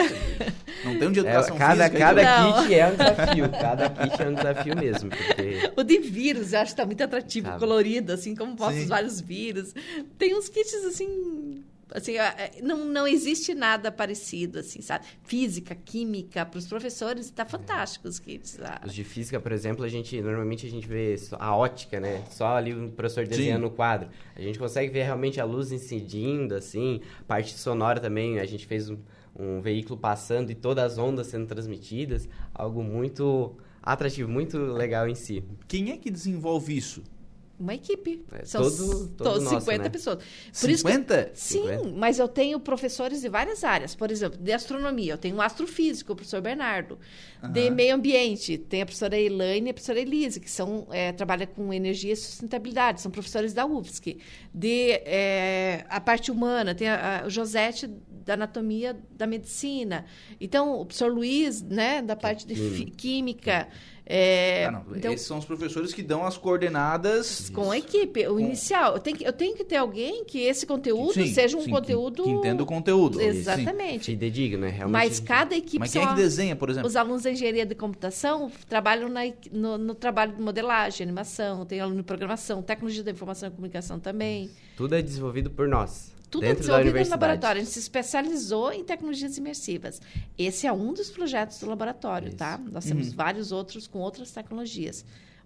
[0.84, 1.98] Não tem um de educação é, cada, física.
[1.98, 3.50] Cada kit é um desafio.
[3.50, 5.10] Cada kit é um desafio mesmo.
[5.10, 5.72] Porque...
[5.80, 7.58] O de vírus, eu acho que está muito atrativo, Sabe.
[7.58, 9.74] colorido, assim, como mostra os vários vírus.
[10.18, 11.62] Tem uns kits, assim,
[11.92, 15.04] assim, é, não, não existe nada parecido, assim, sabe?
[15.24, 18.58] Física, química, para os professores, está fantástico os kits.
[18.60, 18.80] Ah.
[18.84, 22.24] Os de física, por exemplo, a gente, normalmente a gente vê a ótica, né?
[22.30, 24.08] Só ali o professor desenhando o quadro.
[24.34, 28.90] A gente consegue ver realmente a luz incidindo, assim, parte sonora também, a gente fez
[28.90, 28.98] um
[29.40, 35.14] um veículo passando e todas as ondas sendo transmitidas, algo muito atrativo, muito legal em
[35.14, 35.42] si.
[35.66, 37.02] Quem é que desenvolve isso?
[37.60, 38.24] Uma equipe.
[38.32, 39.88] É, São todo, todo nosso, 50 né?
[39.90, 40.16] pessoas.
[40.16, 41.24] Por 50?
[41.24, 41.90] Que, sim, 50?
[41.90, 43.94] mas eu tenho professores de várias áreas.
[43.94, 46.98] Por exemplo, de astronomia, eu tenho um astrofísico, o professor Bernardo.
[47.42, 47.52] Uhum.
[47.52, 51.46] De meio ambiente, tem a professora Elaine e a professora Elise, que são, é, trabalham
[51.48, 54.16] com energia e sustentabilidade, são professores da UFSC.
[54.54, 57.90] De é, a parte humana, tem a, a Josete
[58.30, 60.04] da anatomia da medicina.
[60.40, 63.66] Então, o professor Luiz, né, da parte de química.
[64.06, 67.50] É, ah, então, Esses são os professores que dão as coordenadas.
[67.50, 68.26] Com a equipe.
[68.26, 68.40] O com...
[68.40, 68.94] inicial.
[68.94, 71.70] Eu tenho, que, eu tenho que ter alguém que esse conteúdo sim, seja um sim,
[71.70, 72.24] conteúdo.
[72.24, 73.20] Que, que, entenda o conteúdo.
[73.20, 74.06] Exatamente.
[74.06, 74.68] Fidedigno, né?
[74.68, 74.92] Realmente.
[74.92, 75.78] Mas cada equipe.
[75.78, 76.88] Mas quem é que desenha, por exemplo?
[76.88, 81.80] Os alunos da engenharia de computação trabalham na, no, no, trabalho de modelagem, animação, tem
[81.80, 84.50] aluno de programação, tecnologia da informação e comunicação também.
[84.76, 86.12] Tudo é desenvolvido por nós.
[86.30, 87.60] Tudo é desenvolvido no laboratório.
[87.60, 90.00] A gente se especializou em tecnologias imersivas.
[90.38, 92.36] Esse é um dos projetos do laboratório, Isso.
[92.36, 92.56] tá?
[92.56, 93.16] Nós temos uhum.
[93.16, 95.04] vários outros com outras tecnologias.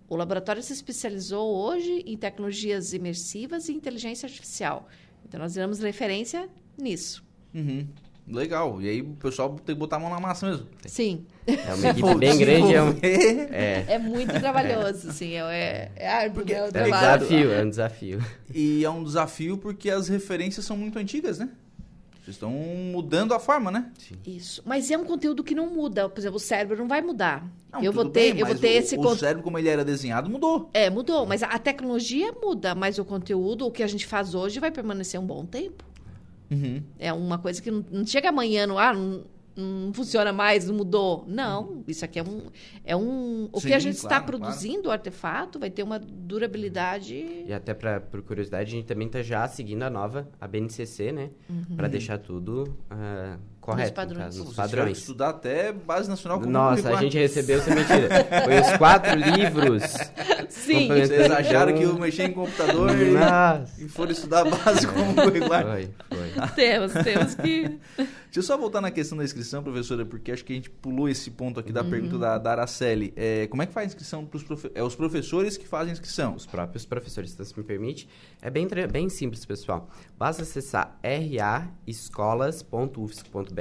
[0.09, 4.87] O laboratório se especializou hoje em tecnologias imersivas e inteligência artificial.
[5.27, 7.25] Então, nós viramos referência nisso.
[7.55, 7.89] Uhum.
[8.27, 8.81] Legal.
[8.81, 10.67] E aí o pessoal tem que botar a mão na massa mesmo.
[10.87, 11.27] Sim.
[11.47, 12.75] É uma equipe bem grande.
[12.75, 12.99] É, um...
[13.03, 13.85] é.
[13.89, 15.35] é muito trabalhoso, sim.
[15.35, 18.25] É, é árduo, porque, é, um desafio, é um desafio.
[18.55, 21.51] E é um desafio porque as referências são muito antigas, né?
[22.25, 23.93] Vocês estão mudando a forma, né?
[23.99, 24.15] Sim.
[24.27, 24.63] Isso.
[24.65, 26.09] Mas é um conteúdo que não muda.
[26.09, 27.47] Por exemplo, o cérebro não vai mudar.
[27.71, 29.85] Não, eu vou ter, bem, eu vou ter o, esse o cérebro como ele era
[29.85, 30.71] desenhado mudou.
[30.73, 34.59] É, mudou, mas a tecnologia muda, mas o conteúdo, o que a gente faz hoje
[34.59, 35.85] vai permanecer um bom tempo.
[36.55, 36.83] Uhum.
[36.99, 39.25] É uma coisa que não, não chega amanhã, não, ah, não,
[39.57, 41.25] não, funciona mais, não mudou.
[41.27, 41.85] Não, uhum.
[41.87, 42.43] isso aqui é um.
[42.85, 44.89] É um o Sim, que a gente claro, está produzindo, claro.
[44.89, 47.15] o artefato, vai ter uma durabilidade.
[47.47, 51.13] E até para por curiosidade, a gente também está já seguindo a nova, a BNCC,
[51.13, 51.31] né?
[51.49, 51.77] Uhum.
[51.77, 54.25] Para deixar tudo uh, correto, nos padrões.
[54.25, 54.99] Caso, nos Vocês padrões.
[54.99, 58.09] estudar até base nacional comum Nossa, a gente recebeu essa mentira.
[58.45, 59.83] Foi os quatro livros.
[60.51, 60.89] Sim.
[60.89, 65.65] Vocês acharam que eu mexi em computador e, e foram estudar base comum curricular.
[65.65, 66.31] Foi, foi.
[66.55, 67.79] Temos, temos que.
[68.35, 71.09] Deixa eu só voltar na questão da inscrição, professora, porque acho que a gente pulou
[71.09, 71.91] esse ponto aqui da Uhum.
[71.91, 73.13] pergunta da, da Araceli.
[73.15, 74.77] É, como é que faz a inscrição para os professores?
[74.77, 76.35] É os professores que fazem a inscrição.
[76.35, 78.09] Os próprios professores, então, se me permite.
[78.43, 79.89] É bem, bem simples, pessoal.
[80.19, 83.54] Basta acessar raescolas.ufsc.br.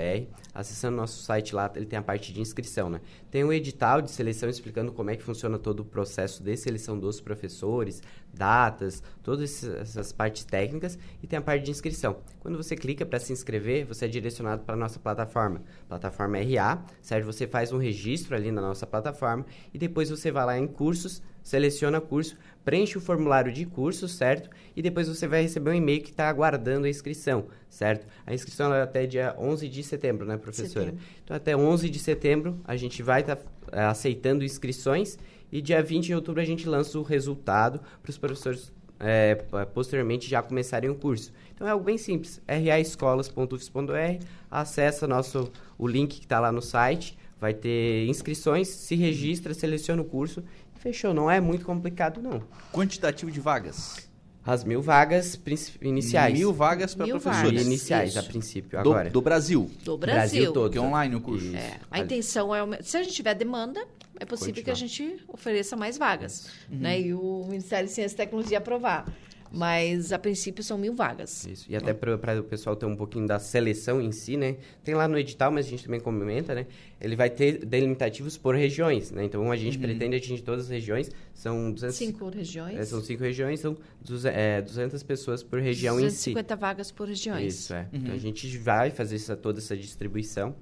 [0.53, 3.01] Acessando nosso site lá, ele tem a parte de inscrição, né?
[3.31, 6.97] Tem um edital de seleção explicando como é que funciona todo o processo de seleção
[6.97, 8.01] dos professores,
[8.33, 12.17] datas, todas essas partes técnicas e tem a parte de inscrição.
[12.39, 16.83] Quando você clica para se inscrever, você é direcionado para a nossa plataforma, plataforma RA,
[17.01, 17.25] certo?
[17.25, 21.21] Você faz um registro ali na nossa plataforma e depois você vai lá em cursos,
[21.41, 24.49] seleciona curso, preenche o formulário de curso, certo?
[24.75, 28.07] E depois você vai receber um e-mail que está aguardando a inscrição, certo?
[28.25, 30.85] A inscrição é até dia 11 de setembro, né, professora?
[30.85, 31.05] Setembro.
[31.23, 33.39] Então, até 11 de setembro, a gente vai estar
[33.71, 35.17] aceitando inscrições
[35.51, 39.35] e dia 20 de outubro a gente lança o resultado para os professores é,
[39.73, 41.33] posteriormente já começarem o curso.
[41.53, 42.41] Então, é algo bem simples.
[42.47, 49.53] raescolas.ufs.br, acessa nosso, o link que está lá no site, vai ter inscrições, se registra,
[49.53, 50.41] seleciona o curso
[50.83, 52.43] Fechou, não é muito complicado, não.
[52.73, 54.09] Quantitativo de vagas.
[54.45, 55.39] As mil vagas
[55.81, 56.37] iniciais.
[56.37, 57.51] Mil vagas para professores.
[57.51, 57.65] vagas.
[57.65, 58.19] iniciais, Isso.
[58.19, 59.09] a princípio, Do, agora.
[59.09, 59.71] do Brasil.
[59.85, 60.51] Do Brasil Brasil.
[60.53, 60.69] todo.
[60.73, 61.55] Que é online o curso.
[61.55, 62.03] É, a Ali.
[62.03, 63.81] intenção é, se a gente tiver demanda,
[64.19, 64.89] é possível que a Continuar.
[64.89, 66.79] gente ofereça mais vagas, Uhum.
[66.79, 66.99] né?
[66.99, 69.05] E o Ministério de Ciência e Tecnologia aprovar.
[69.55, 71.45] Mas, a princípio, são mil vagas.
[71.45, 71.65] Isso.
[71.69, 74.55] E até para o pessoal ter um pouquinho da seleção em si, né?
[74.83, 76.65] Tem lá no edital, mas a gente também comenta, né?
[76.99, 79.23] Ele vai ter delimitativos por regiões, né?
[79.25, 79.55] Então a Uhum.
[79.55, 81.11] gente pretende atingir todas as regiões.
[81.35, 82.79] São 200, Cinco regiões.
[82.79, 86.31] é, são cinco regiões, são duze- é, 200 pessoas por região em si.
[86.33, 87.53] 250 vagas por regiões.
[87.53, 87.81] Isso, é.
[87.93, 87.99] Uhum.
[87.99, 90.55] Então a gente vai fazer essa, toda essa distribuição,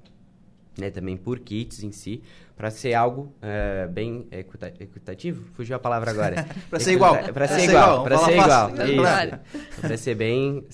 [0.78, 0.90] né?
[0.90, 2.22] Também por kits em si,
[2.56, 5.44] para ser algo é, bem equita- equitativo.
[5.54, 6.46] Fugiu a palavra agora.
[6.70, 7.16] Pra ser igual.
[7.32, 7.84] Para ser ser igual.
[7.84, 8.04] igual.
[8.04, 9.40] Para ser igual.
[9.80, 10.64] Para ser bem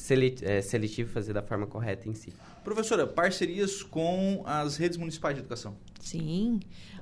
[0.43, 2.33] é, seletivo, fazer da forma correta em si.
[2.63, 5.77] Professora, parcerias com as redes municipais de educação.
[6.01, 6.61] Sim.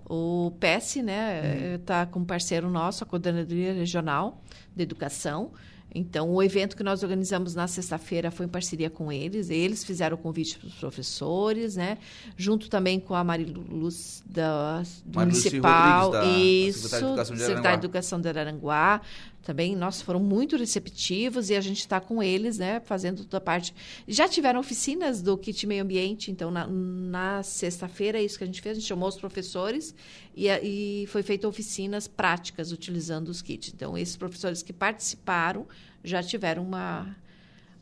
[0.09, 4.41] O PES, né, está como parceiro nosso, a Coordenadoria Regional
[4.75, 5.51] de Educação.
[5.97, 9.49] Então, o evento que nós organizamos na sexta-feira foi em parceria com eles.
[9.49, 11.99] Eles fizeram o convite para os professores, né?
[12.37, 16.11] Junto também com a Mariluz da do Mariluz Municipal.
[16.11, 17.71] Da Isso, Secretaria de Educação de Araranguá.
[17.71, 19.01] de Educação de Araranguá.
[19.47, 22.81] Também, nossa, foram muito receptivos e a gente está com eles, né?
[22.81, 23.73] Fazendo toda a parte.
[24.09, 28.47] Já tiveram oficinas do Kit Meio Ambiente, então, na, na sexta-feira, é isso que a
[28.49, 28.77] gente fez.
[28.77, 29.95] A gente chamou os professores
[30.35, 33.73] e, e foi feita oficinas práticas utilizando os kits.
[33.73, 35.65] Então, esses professores que participaram
[36.03, 37.15] já tiveram uma.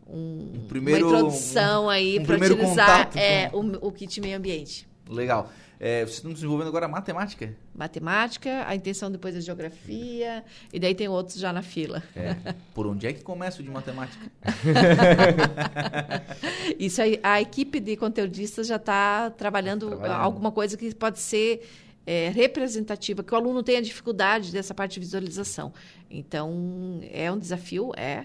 [0.06, 4.86] um- primeiro- uma introdução aí um para utilizar é, com- o, o kit meio ambiente.
[5.08, 5.50] Legal.
[5.86, 7.54] É, vocês estão desenvolvendo agora matemática?
[7.74, 10.42] Matemática, a intenção depois é geografia,
[10.72, 12.02] e daí tem outros já na fila.
[12.72, 14.32] Por onde é que começa o de matemática?
[16.80, 20.22] Isso aí, a equipe de conteudistas já está trabalhando, Trabalhando.
[20.22, 21.68] alguma coisa que pode ser
[22.06, 25.70] é, representativa, que o aluno tenha dificuldade dessa parte de visualização.
[26.10, 28.24] Então, é um desafio, é,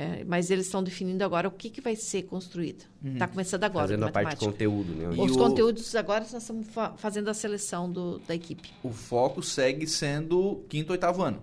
[0.00, 2.84] é, mas eles estão definindo agora o que, que vai ser construído.
[3.04, 5.08] Está começando agora, Fazendo a parte de conteúdo, né?
[5.08, 8.70] Os o- conteúdos agora nós estamos fa- fazendo a seleção do- da equipe.
[8.82, 11.42] O foco segue sendo quinto, oitavo ano.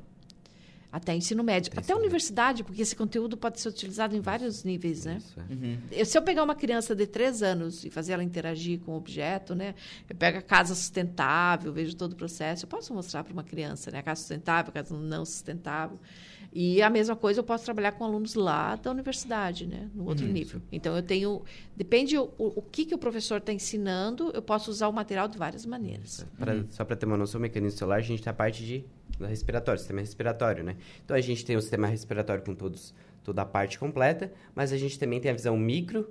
[0.92, 4.22] Até ensino médio, Até até a ensino universidade, porque esse conteúdo pode ser utilizado em
[4.22, 5.18] vários níveis, né?
[5.18, 5.54] Isso, é.
[5.54, 5.78] Uhum.
[5.92, 8.96] Eu- Se eu pegar uma criança de três anos e fazer ela interagir com o
[8.96, 9.76] objeto, né?
[10.10, 12.64] Eu pego a casa sustentável, vejo todo o processo.
[12.64, 14.00] Eu posso mostrar para uma criança, né?
[14.00, 16.00] A casa sustentável, a casa não sustentável.
[16.58, 19.90] E a mesma coisa eu posso trabalhar com alunos lá da universidade, né?
[19.94, 20.62] No outro nível.
[20.72, 21.42] Então eu tenho.
[21.76, 25.38] Depende o, o que, que o professor está ensinando, eu posso usar o material de
[25.38, 26.26] várias maneiras.
[26.38, 28.86] Pra- Só para ter uma noção, o mecanismo celular, a gente tem a parte de
[29.20, 30.78] respiratório, sistema respiratório, né?
[31.04, 34.78] Então a gente tem o sistema respiratório com todos, toda a parte completa, mas a
[34.78, 36.10] gente também tem a visão micro,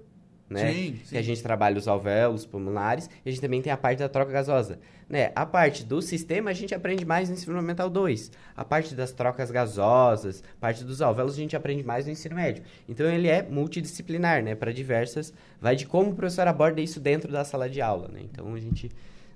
[0.48, 0.72] né?
[0.72, 1.16] Sim, Que sim.
[1.18, 4.30] a gente trabalha os alvéolos pulmonares, e a gente também tem a parte da troca
[4.30, 4.78] gasosa.
[5.08, 5.32] Né?
[5.34, 8.30] A parte do sistema a gente aprende mais no ensino fundamental 2.
[8.56, 12.62] A parte das trocas gasosas, parte dos alvéolos a gente aprende mais no ensino médio.
[12.88, 14.54] Então ele é multidisciplinar, né?
[14.54, 18.20] Para diversas, vai de como o professor aborda isso dentro da sala de aula, né?
[18.22, 18.90] Então a gente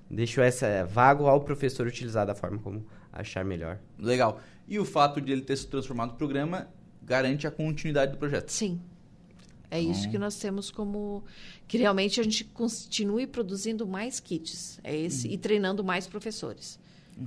[0.09, 3.77] deixou essa vago ao professor utilizar da forma como achar melhor.
[3.97, 4.39] Legal.
[4.67, 6.67] E o fato de ele ter se transformado no programa
[7.03, 8.49] garante a continuidade do projeto.
[8.49, 8.79] Sim.
[9.71, 11.23] É isso que nós temos como.
[11.67, 14.79] Que realmente a gente continue produzindo mais kits.
[14.83, 16.79] É esse, E treinando mais professores.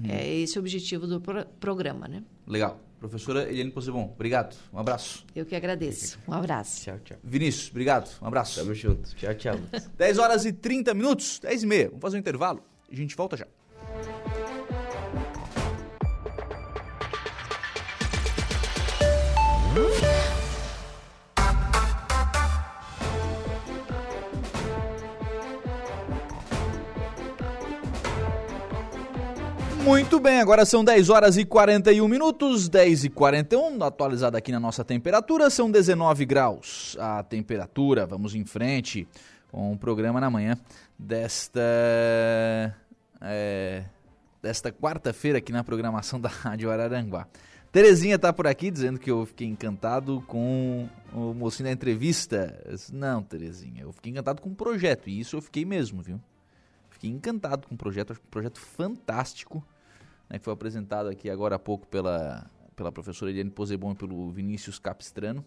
[0.08, 2.22] É esse o objetivo do pro- programa, né?
[2.46, 2.80] Legal.
[2.98, 4.56] Professora Eliane Possebon, obrigado.
[4.72, 5.26] Um abraço.
[5.34, 6.18] Eu que agradeço.
[6.26, 6.82] Um abraço.
[6.84, 7.18] Tchau, tchau.
[7.22, 8.08] Vinícius, obrigado.
[8.22, 8.60] Um abraço.
[8.60, 9.14] Tamo junto.
[9.16, 9.56] Tchau, tchau.
[9.98, 11.86] 10 horas e 30 minutos, 10 e meia.
[11.88, 13.46] Vamos fazer um intervalo e a gente volta já.
[29.84, 34.60] Muito bem, agora são 10 horas e 41 minutos, 10 e 41, atualizado aqui na
[34.60, 38.06] nossa temperatura, são 19 graus a temperatura.
[38.06, 39.08] Vamos em frente
[39.50, 40.56] com o programa na manhã
[40.96, 41.60] desta,
[43.20, 43.82] é,
[44.40, 47.26] desta quarta-feira aqui na programação da Rádio Araranguá.
[47.72, 52.56] Terezinha tá por aqui dizendo que eu fiquei encantado com o mocinho da entrevista.
[52.92, 56.20] Não, Terezinha, eu fiquei encantado com o projeto, e isso eu fiquei mesmo, viu?
[56.88, 59.64] Fiquei encantado com o projeto, acho um projeto fantástico
[60.32, 64.30] né, que foi apresentado aqui agora há pouco pela, pela professora Eliane Posebon e pelo
[64.30, 65.44] Vinícius Capistrano,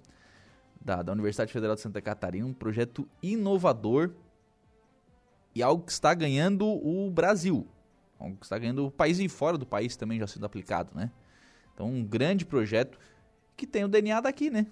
[0.79, 4.11] da, da Universidade Federal de Santa Catarina, um projeto inovador
[5.55, 7.67] e algo que está ganhando o Brasil,
[8.19, 11.09] algo que está ganhando o país e fora do país também já sendo aplicado, né?
[11.73, 12.99] Então, um grande projeto
[13.57, 14.67] que tem o DNA daqui, né?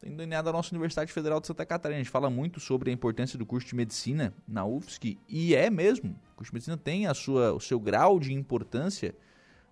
[0.00, 2.00] Tem o DNA da nossa Universidade Federal de Santa Catarina.
[2.00, 5.68] A gente fala muito sobre a importância do curso de medicina na UFSC, e é
[5.68, 6.16] mesmo.
[6.32, 9.14] O curso de medicina tem a sua, o seu grau de importância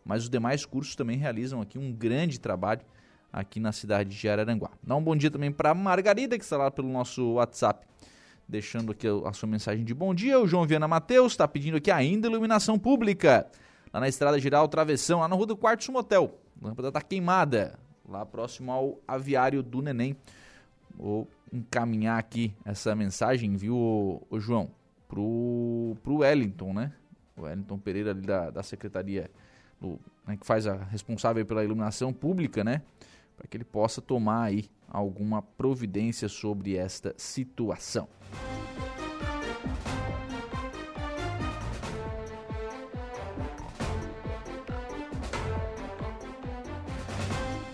[0.07, 2.81] mas os demais cursos também realizam aqui um grande trabalho
[3.33, 4.71] aqui na cidade de Araranguá.
[4.81, 7.85] Dá um bom dia também para Margarida, que está lá pelo nosso WhatsApp,
[8.49, 10.39] deixando aqui a sua mensagem de bom dia.
[10.39, 13.51] O João Viana Matheus está pedindo aqui ainda iluminação pública,
[13.93, 16.39] lá na Estrada Geral Travessão, lá na Rua do Quarto Motel.
[16.63, 17.77] A lâmpada está queimada,
[18.09, 20.17] lá próximo ao aviário do Neném.
[20.95, 23.77] Vou encaminhar aqui essa mensagem, viu,
[24.31, 24.71] o João,
[25.09, 26.93] pro, pro Wellington, né?
[27.37, 29.29] O Wellington Pereira ali da, da Secretaria
[29.81, 32.83] do, né, que faz a responsável pela iluminação pública, né,
[33.37, 38.09] para que ele possa tomar aí alguma providência sobre esta situação.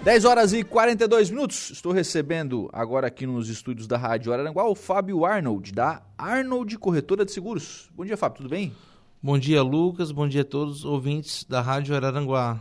[0.02, 1.70] Dez horas e 42 minutos.
[1.70, 7.24] Estou recebendo agora aqui nos estúdios da Rádio Araranguá o Fábio Arnold, da Arnold Corretora
[7.24, 7.88] de Seguros.
[7.94, 8.74] Bom dia, Fábio, tudo bem?
[9.24, 10.10] Bom dia, Lucas.
[10.10, 12.60] Bom dia a todos os ouvintes da Rádio Araranguá.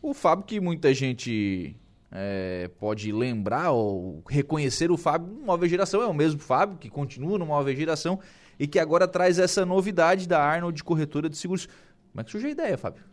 [0.00, 1.76] O Fábio, que muita gente
[2.10, 7.36] é, pode lembrar ou reconhecer o Fábio nova geração, é o mesmo Fábio que continua
[7.36, 8.18] numa nova geração
[8.58, 11.66] e que agora traz essa novidade da Arnold Corretora de Seguros.
[11.66, 13.04] Como é que surgiu a ideia, Fábio?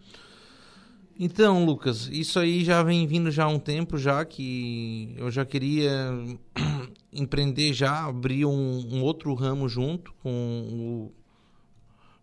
[1.19, 5.43] Então, Lucas, isso aí já vem vindo já há um tempo já que eu já
[5.43, 6.13] queria
[7.11, 11.18] empreender já, abrir um, um outro ramo junto com o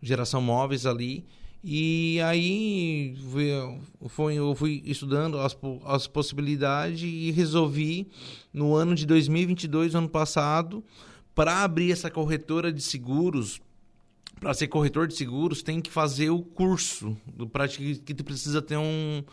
[0.06, 1.26] geração móveis ali.
[1.64, 3.16] E aí
[4.08, 8.08] foi, eu fui estudando as, as possibilidades e resolvi,
[8.52, 10.84] no ano de 2022, ano passado,
[11.34, 13.60] para abrir essa corretora de seguros,
[14.38, 18.62] para ser corretor de seguros, tem que fazer o curso do que, que tu precisa
[18.62, 19.24] ter um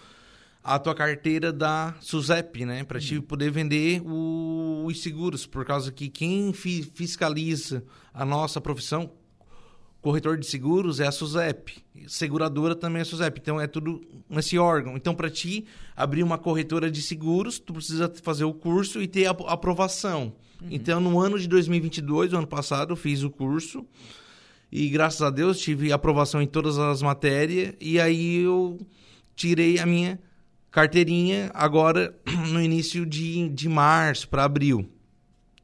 [0.64, 3.22] a tua carteira da SUSEP, né, para te uhum.
[3.22, 7.84] poder vender o, os seguros, por causa que quem fi, fiscaliza
[8.14, 9.12] a nossa profissão,
[10.04, 14.58] corretor de seguros é a SUSEP, seguradora também é a SUSEP, então é tudo nesse
[14.58, 14.98] órgão.
[14.98, 19.26] Então, para ti abrir uma corretora de seguros, tu precisa fazer o curso e ter
[19.28, 20.34] a aprovação.
[20.62, 20.68] Uhum.
[20.70, 23.86] Então, no ano de 2022, o ano passado, eu fiz o curso
[24.70, 28.78] e graças a Deus tive aprovação em todas as matérias e aí eu
[29.38, 30.20] tirei a minha
[30.70, 32.14] carteirinha agora
[32.52, 34.86] no início de, de março para abril.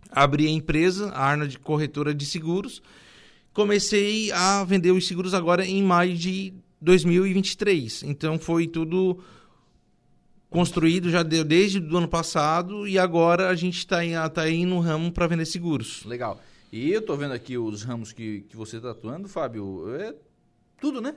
[0.10, 2.82] Abri a empresa, a Arnold Corretora de Seguros,
[3.54, 8.04] comecei a vender os seguros agora em maio de 2023.
[8.04, 9.20] Então foi tudo
[10.50, 15.12] construído já desde o ano passado e agora a gente está tá aí no ramo
[15.12, 16.04] para vender seguros.
[16.06, 16.42] Legal.
[16.72, 19.96] E eu estou vendo aqui os ramos que, que você está atuando, Fábio.
[19.96, 20.14] É
[20.80, 21.16] tudo, né?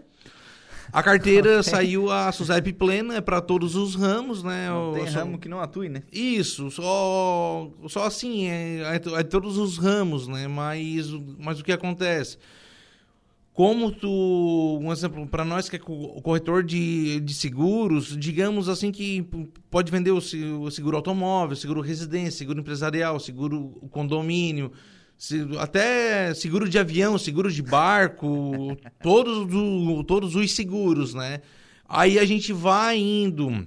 [0.92, 4.68] A carteira saiu a SUSEP plena, é para todos os ramos, né?
[4.68, 5.20] Não tem só...
[5.20, 6.02] ramo que não atue, né?
[6.12, 10.46] Isso, só, só assim, é, é, é, todos os ramos, né?
[10.46, 12.36] Mas, mas o que acontece?
[13.54, 18.92] Como tu, um exemplo, para nós que é o corretor de, de seguros, digamos assim
[18.92, 19.26] que
[19.70, 24.72] pode vender o, o seguro automóvel, seguro residência, seguro empresarial, seguro condomínio,
[25.60, 31.40] até seguro de avião, seguro de barco, todos, do, todos os seguros, né?
[31.88, 33.66] Aí a gente vai indo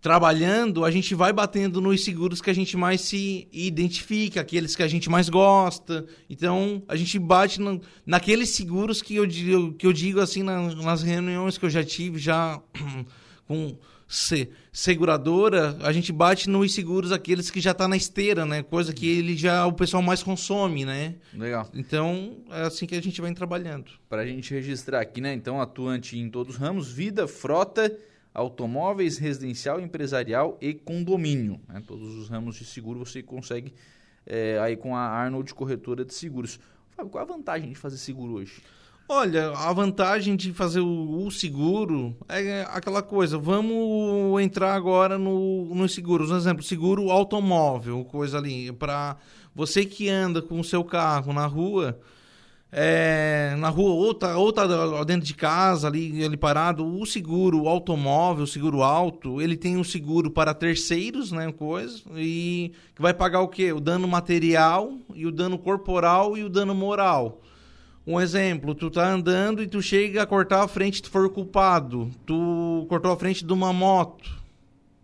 [0.00, 4.82] trabalhando, a gente vai batendo nos seguros que a gente mais se identifica, aqueles que
[4.82, 6.04] a gente mais gosta.
[6.28, 7.58] Então, a gente bate
[8.04, 9.26] naqueles seguros que eu,
[9.72, 12.60] que eu digo assim na, nas reuniões que eu já tive já
[13.48, 18.62] com se, seguradora, a gente bate nos seguros aqueles que já tá na esteira, né?
[18.62, 21.16] Coisa que ele já o pessoal mais consome, né?
[21.32, 21.68] Legal.
[21.74, 23.90] Então, é assim que a gente vai trabalhando.
[24.08, 25.32] Para a gente registrar aqui, né?
[25.34, 27.96] Então, atuante em todos os ramos, vida, frota,
[28.34, 31.60] automóveis, residencial, empresarial e condomínio.
[31.68, 31.82] Né?
[31.86, 33.72] Todos os ramos de seguro você consegue
[34.26, 36.58] é, aí com a Arnold Corretora de Seguros.
[36.90, 38.60] Fábio, qual a vantagem de fazer seguro hoje?
[39.06, 43.36] Olha, a vantagem de fazer o, o, seguro é aquela coisa.
[43.36, 46.30] Vamos entrar agora no, nos seguros.
[46.30, 48.72] Um exemplo, seguro automóvel, coisa ali.
[48.72, 49.16] Para
[49.54, 52.00] você que anda com o seu carro na rua,
[52.72, 54.66] é, na rua ou tá, ou tá
[55.04, 59.84] dentro de casa ali, ali parado, o seguro automóvel, o seguro alto, ele tem um
[59.84, 63.70] seguro para terceiros, né, coisa, e que vai pagar o quê?
[63.70, 67.43] O dano material e o dano corporal e o dano moral.
[68.06, 72.10] Um exemplo, tu tá andando e tu chega a cortar a frente, tu for culpado.
[72.26, 74.42] Tu cortou a frente de uma moto.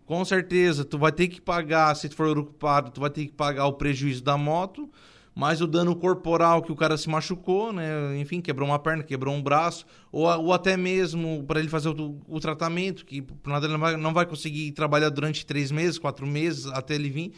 [0.05, 3.31] Com certeza, tu vai ter que pagar, se tu for culpado, tu vai ter que
[3.31, 4.89] pagar o prejuízo da moto,
[5.33, 8.19] mais o dano corporal que o cara se machucou, né?
[8.19, 12.19] Enfim, quebrou uma perna, quebrou um braço, ou, ou até mesmo para ele fazer o,
[12.27, 15.97] o, tratamento, que por nada ele não vai, não vai conseguir trabalhar durante três meses,
[15.97, 17.33] quatro meses, até ele vir.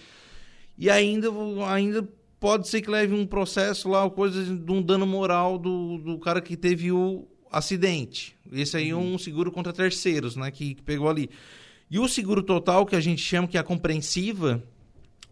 [0.77, 1.27] E ainda,
[1.67, 2.09] ainda
[2.43, 6.41] pode ser que leve um processo lá, coisa de um dano moral do, do cara
[6.41, 8.35] que teve o acidente.
[8.51, 10.51] Esse aí é um seguro contra terceiros, né?
[10.51, 11.29] Que, que, pegou ali.
[11.89, 14.61] E o seguro total, que a gente chama que é a compreensiva,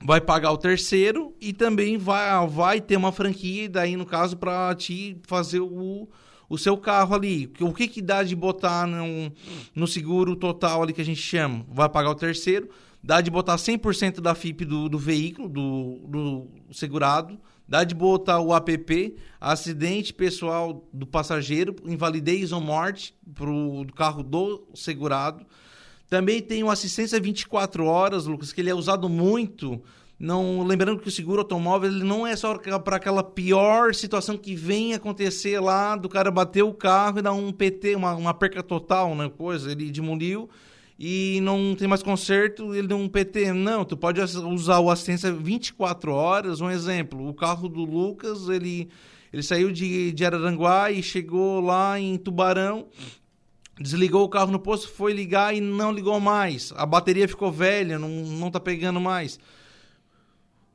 [0.02, 4.74] vai pagar o terceiro e também vai, vai ter uma franquia, daí no caso, para
[4.74, 6.08] te fazer o,
[6.48, 7.52] o seu carro ali.
[7.60, 9.30] O que, que dá de botar no,
[9.76, 11.66] no seguro total ali que a gente chama?
[11.68, 12.70] Vai pagar o terceiro
[13.04, 18.40] dá de botar 100% da FIP do, do veículo, do, do, segurado, dá de botar
[18.40, 25.46] o APP, acidente pessoal do passageiro, invalidez ou morte para o carro do segurado.
[26.10, 29.82] Também tem o assistência 24 horas, Lucas, que ele é usado muito.
[30.20, 34.54] Não, lembrando que o seguro automóvel ele não é só para aquela pior situação que
[34.54, 38.62] vem acontecer lá do cara bater o carro e dar um PT, uma, uma perca
[38.62, 39.32] total, né?
[39.36, 40.48] Coisa, ele demoliu
[41.04, 43.54] e não tem mais conserto, ele deu um PT.
[43.54, 46.62] Não, tu pode usar o assistência 24 horas.
[46.62, 48.88] Um exemplo, o carro do Lucas, ele,
[49.34, 52.86] ele saiu de, de Araranguá e chegou lá em Tubarão,
[53.80, 56.72] desligou o carro no posto, foi ligar e não ligou mais.
[56.76, 59.40] A bateria ficou velha, não, não tá pegando mais.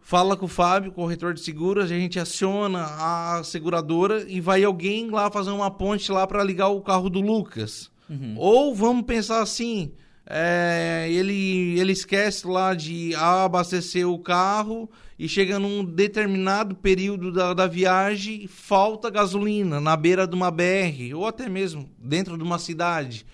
[0.01, 5.09] Fala com o Fábio, corretor de seguros, a gente aciona a seguradora e vai alguém
[5.09, 7.93] lá fazer uma ponte lá para ligar o carro do Lucas.
[8.11, 8.35] Uhum.
[8.37, 9.93] Ou vamos pensar assim,
[10.29, 17.55] é, ele, ele esquece lá de abastecer o carro e chega num determinado período da,
[17.55, 22.59] da viagem falta gasolina na beira de uma BR ou até mesmo dentro de uma
[22.59, 23.25] cidade.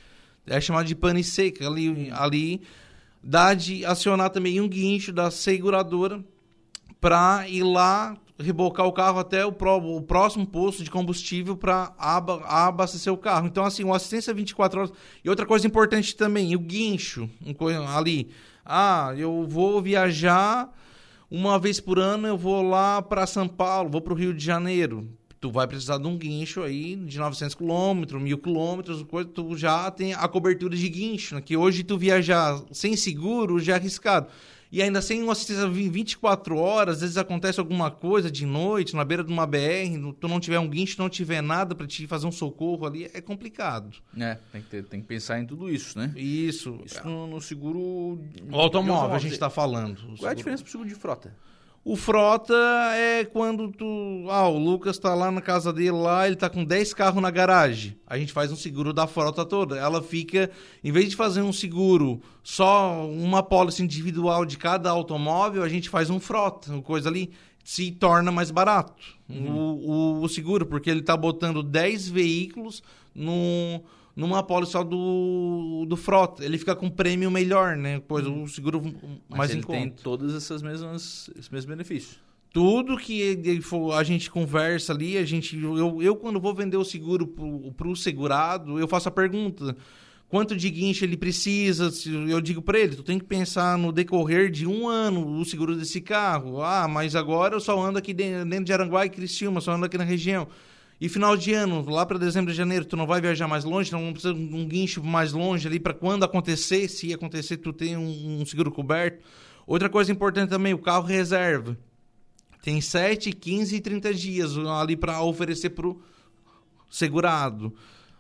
[0.47, 1.67] É chamado de pane seca.
[1.67, 2.61] Ali, ali
[3.23, 6.23] dá de acionar também um guincho da seguradora
[7.01, 11.95] para ir lá rebocar o carro até o, pro, o próximo posto de combustível para
[11.99, 13.47] aba, abastecer o carro.
[13.47, 14.93] Então, assim, uma assistência 24 horas.
[15.25, 17.29] E outra coisa importante também, o guincho
[17.97, 18.31] ali.
[18.65, 20.73] Ah, eu vou viajar
[21.31, 24.45] uma vez por ano, eu vou lá para São Paulo, vou para o Rio de
[24.45, 25.09] Janeiro.
[25.41, 29.91] Tu vai precisar de um guincho aí de 900 quilômetros, mil quilômetros, coisa, tu já
[29.91, 31.41] tem a cobertura de guincho, né?
[31.41, 34.29] que hoje tu viajar sem seguro já é arriscado
[34.73, 39.05] e ainda sem uma assistência 24 horas, às vezes acontece alguma coisa de noite, na
[39.05, 42.27] beira de uma BR, tu não tiver um guincho, não tiver nada para te fazer
[42.27, 43.95] um socorro ali, é complicado.
[44.19, 46.11] É, tem que, ter, tem que pensar em tudo isso, né?
[46.17, 46.81] Isso.
[46.87, 48.19] Isso no, no seguro...
[48.51, 50.01] O automóvel, a gente está falando.
[50.17, 51.37] Qual é a diferença pro seguro de frota?
[51.85, 52.55] O frota
[52.95, 54.27] é quando tu.
[54.31, 57.31] Ah, o Lucas tá lá na casa dele lá, ele tá com 10 carros na
[57.31, 57.99] garagem.
[58.07, 59.77] A gente faz um seguro da frota toda.
[59.77, 60.49] Ela fica,
[60.85, 65.89] em vez de fazer um seguro só uma pólice individual de cada automóvel, a gente
[65.89, 67.33] faz um frota, uma coisa ali.
[67.65, 69.57] Se torna mais barato uhum.
[69.57, 72.83] o, o, o, seguro, porque ele tá botando 10 veículos
[73.15, 73.81] num.
[73.81, 76.45] No numa pólice só do, do frota.
[76.45, 78.01] Ele fica com prêmio melhor, né?
[78.07, 78.83] Pois o seguro
[79.29, 79.79] Mas mais ele em conta.
[79.79, 82.19] tem todos essas mesmas, esses mesmos benefícios.
[82.53, 85.59] Tudo que ele for, a gente conversa ali, a gente.
[85.59, 87.27] Eu, eu quando vou vender o seguro
[87.75, 89.75] para o segurado, eu faço a pergunta.
[90.29, 91.91] Quanto de guincho ele precisa?
[92.29, 95.77] Eu digo para ele, tu tem que pensar no decorrer de um ano o seguro
[95.77, 96.63] desse carro.
[96.63, 99.99] Ah, mas agora eu só ando aqui dentro de Aranguá e Criciúma, só ando aqui
[99.99, 100.49] na região.
[101.03, 104.13] E final de ano, lá para dezembro janeiro, tu não vai viajar mais longe, não
[104.13, 108.41] precisa de um guincho mais longe ali para quando acontecer, se acontecer, tu tem um,
[108.41, 109.21] um, seguro coberto.
[109.67, 111.77] Outra coisa importante também, o carro reserva.
[112.63, 116.01] Tem 7, 15 e 30 dias ali para oferecer para o
[116.89, 117.75] segurado.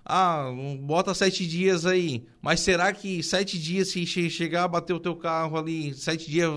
[0.04, 2.26] ah, bota sete dias aí.
[2.40, 6.50] Mas será que sete dias, se chegar a bater o teu carro ali, sete dias,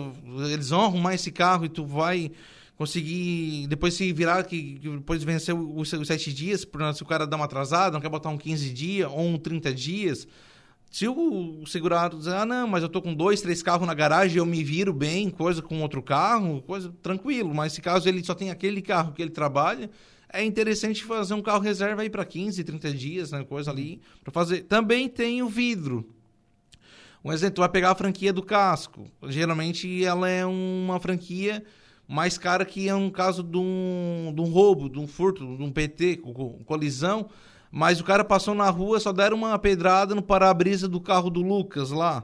[0.51, 2.31] eles vão arrumar esse carro e tu vai
[2.77, 7.35] conseguir, depois se virar, que, depois vencer os, os sete dias, se o cara dá
[7.35, 10.27] uma atrasada, não quer botar um 15 dias ou um 30 dias,
[10.91, 14.37] se o segurado dizer, ah, não, mas eu tô com dois, três carros na garagem,
[14.37, 17.53] eu me viro bem, coisa com outro carro, coisa tranquilo.
[17.53, 19.89] Mas se caso ele só tem aquele carro que ele trabalha,
[20.31, 24.31] é interessante fazer um carro reserva aí para 15, 30 dias, né, coisa ali, para
[24.31, 24.63] fazer.
[24.63, 26.07] Também tem o vidro.
[27.23, 29.09] Um exemplo, tu vai pegar a franquia do casco.
[29.23, 31.61] Geralmente ela é uma franquia
[32.07, 35.63] mais cara que é um caso de um, de um roubo, de um furto, de
[35.63, 36.21] um PT,
[36.65, 37.29] colisão
[37.77, 41.41] mas o cara passou na rua, só deram uma pedrada no para-brisa do carro do
[41.41, 42.23] Lucas lá.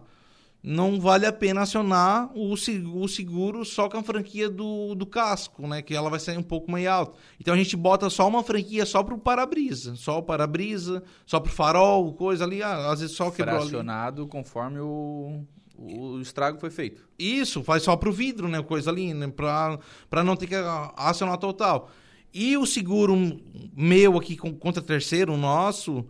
[0.63, 5.67] Não vale a pena acionar o, o seguro só com a franquia do, do casco,
[5.67, 5.81] né?
[5.81, 7.17] Que ela vai sair um pouco mais alta.
[7.37, 9.93] Então a gente bota só uma franquia só pro para-brisa.
[9.97, 12.63] Só o para-brisa, só pro farol, coisa ali.
[12.63, 14.31] Ah, às vezes só quebrou Fracionado ali.
[14.31, 15.43] conforme o,
[15.81, 17.01] o estrago foi feito.
[17.17, 18.61] Isso, faz só pro vidro, né?
[18.61, 19.27] Coisa ali, né?
[19.27, 19.79] Pra
[20.23, 20.55] não ter que
[20.95, 21.89] acionar total.
[22.33, 23.41] E o seguro
[23.75, 26.05] meu aqui contra terceiro, o nosso,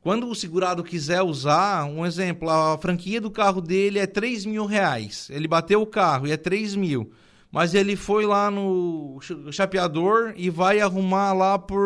[0.00, 4.66] quando o segurado quiser usar, um exemplo, a franquia do carro dele é 3 mil
[4.66, 5.28] reais.
[5.30, 7.10] Ele bateu o carro e é 3 mil.
[7.54, 9.20] Mas ele foi lá no
[9.52, 11.78] chapeador e vai arrumar lá por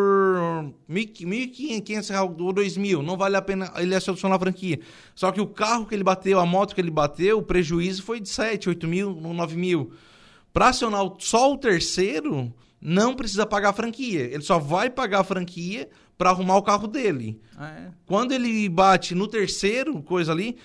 [0.91, 3.03] 1.500 reais ou 2 mil.
[3.03, 4.81] Não vale a pena ele solucionar a franquia.
[5.15, 8.19] Só que o carro que ele bateu, a moto que ele bateu, o prejuízo foi
[8.19, 9.93] de 7, 8 mil, 9 mil.
[10.55, 12.51] Para acionar só o terceiro,
[12.81, 14.23] não precisa pagar a franquia.
[14.23, 17.43] Ele só vai pagar a franquia para arrumar o carro dele.
[17.55, 17.91] Ah, é?
[18.07, 20.57] Quando ele bate no terceiro, coisa ali,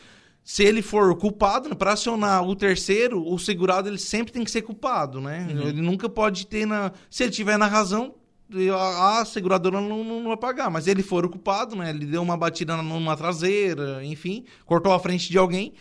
[0.44, 4.52] se ele for culpado, né, para acionar o terceiro, o segurado ele sempre tem que
[4.52, 5.48] ser culpado, né?
[5.50, 5.68] Uhum.
[5.70, 6.92] Ele nunca pode ter na.
[7.10, 8.16] Se ele tiver na razão,
[8.78, 10.70] a, seguradora não, não, vai pagar.
[10.70, 11.90] Mas ele for o culpado, né?
[11.90, 15.74] Ele deu uma batida numa traseira, enfim, cortou a frente de alguém.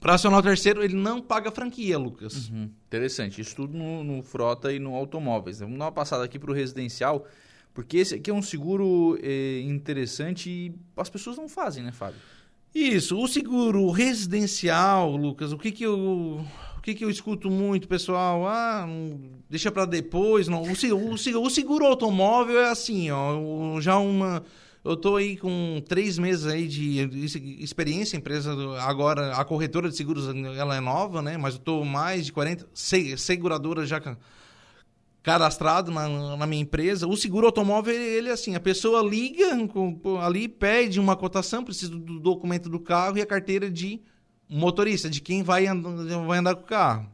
[0.00, 2.48] Para acionar o terceiro, ele não paga franquia, Lucas.
[2.48, 2.70] Uhum.
[2.86, 3.40] Interessante.
[3.40, 5.60] Isso tudo no, no, frota e no automóveis.
[5.60, 7.26] Vamos dar uma passada aqui para o residencial,
[7.72, 12.18] porque esse aqui é um seguro é, interessante e as pessoas não fazem, né, Fábio?
[12.74, 13.18] Isso.
[13.18, 16.44] O seguro residencial, Lucas, o que que eu...
[16.76, 18.44] O que, que eu escuto muito, pessoal?
[18.44, 18.88] Ah,
[19.48, 20.48] deixa para depois.
[20.48, 20.64] Não.
[20.64, 24.42] O, o, o seguro automóvel é assim, ó, já uma
[24.84, 26.98] eu estou aí com três meses aí de
[27.60, 31.36] experiência, empresa agora, a corretora de seguros ela é nova, né?
[31.36, 34.00] Mas eu estou mais de 40 seguradoras já
[35.22, 37.06] cadastrado na, na, minha empresa.
[37.06, 39.56] O seguro automóvel, ele é assim, a pessoa liga
[40.20, 44.00] ali, pede uma cotação, precisa do documento do carro e a carteira de
[44.48, 45.90] motorista, de quem vai, andar,
[46.26, 47.08] vai andar com o carro.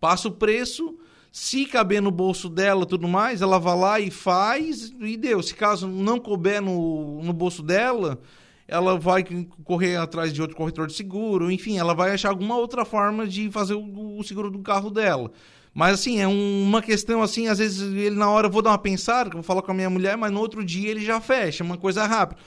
[0.00, 0.98] Passa o preço,
[1.32, 5.42] se caber no bolso dela tudo mais, ela vai lá e faz e deu.
[5.42, 8.20] Se caso não couber no, no bolso dela,
[8.68, 9.24] ela vai
[9.64, 13.50] correr atrás de outro corretor de seguro, enfim, ela vai achar alguma outra forma de
[13.50, 15.32] fazer o, o seguro do carro dela.
[15.74, 18.70] Mas assim, é um, uma questão assim, às vezes ele na hora eu vou dar
[18.70, 21.64] uma pensada, vou falar com a minha mulher, mas no outro dia ele já fecha,
[21.64, 22.40] uma coisa rápida.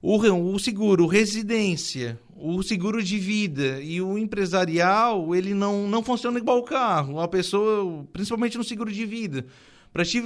[0.00, 6.38] O, o seguro, residência, o seguro de vida e o empresarial, ele não, não funciona
[6.38, 7.20] igual o carro.
[7.20, 9.44] A pessoa, principalmente no seguro de vida.
[9.92, 10.22] Para te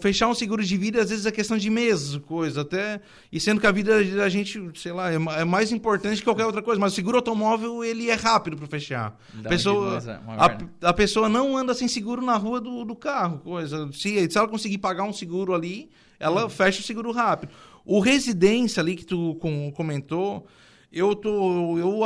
[0.00, 2.60] fechar um seguro de vida, às vezes é questão de meses, coisa.
[2.60, 3.00] Até,
[3.32, 6.46] e sendo que a vida da gente, sei lá, é, é mais importante que qualquer
[6.46, 6.80] outra coisa.
[6.80, 9.18] Mas o seguro automóvel, ele é rápido para fechar.
[9.44, 9.98] a pessoa,
[10.38, 13.90] a, a, pessoa não anda sem seguro na rua do, do carro, coisa.
[13.92, 15.90] Se, se ela conseguir pagar um seguro ali,
[16.20, 16.50] ela uhum.
[16.50, 17.50] fecha o seguro rápido.
[17.84, 19.36] O residência ali que tu
[19.74, 20.46] comentou,
[20.92, 22.00] eu, tô, eu,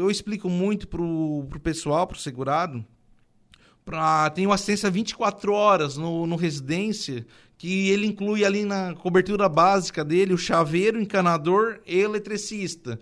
[0.00, 2.82] eu explico muito pro, pro pessoal, pro segurado,
[3.86, 7.24] pra, tem uma assistência 24 horas no, no residência,
[7.56, 13.00] que ele inclui ali na cobertura básica dele o chaveiro, encanador e eletricista.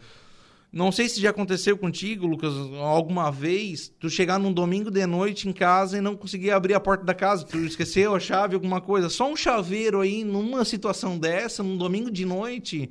[0.70, 5.48] Não sei se já aconteceu contigo, Lucas, alguma vez, tu chegar num domingo de noite
[5.48, 8.80] em casa e não conseguir abrir a porta da casa, tu esqueceu a chave, alguma
[8.80, 9.08] coisa.
[9.08, 12.90] Só um chaveiro aí, numa situação dessa, num domingo de noite,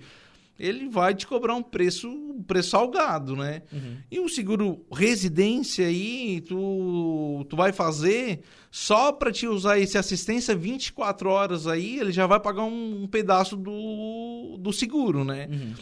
[0.60, 3.64] ele vai te cobrar um preço, um preço salgado, né?
[3.72, 3.98] Uhum.
[4.12, 10.56] E o seguro residência aí, tu, tu vai fazer só para te usar esse assistência
[10.56, 15.48] 24 horas aí, ele já vai pagar um, um pedaço do, do seguro, né?
[15.52, 15.74] Uhum.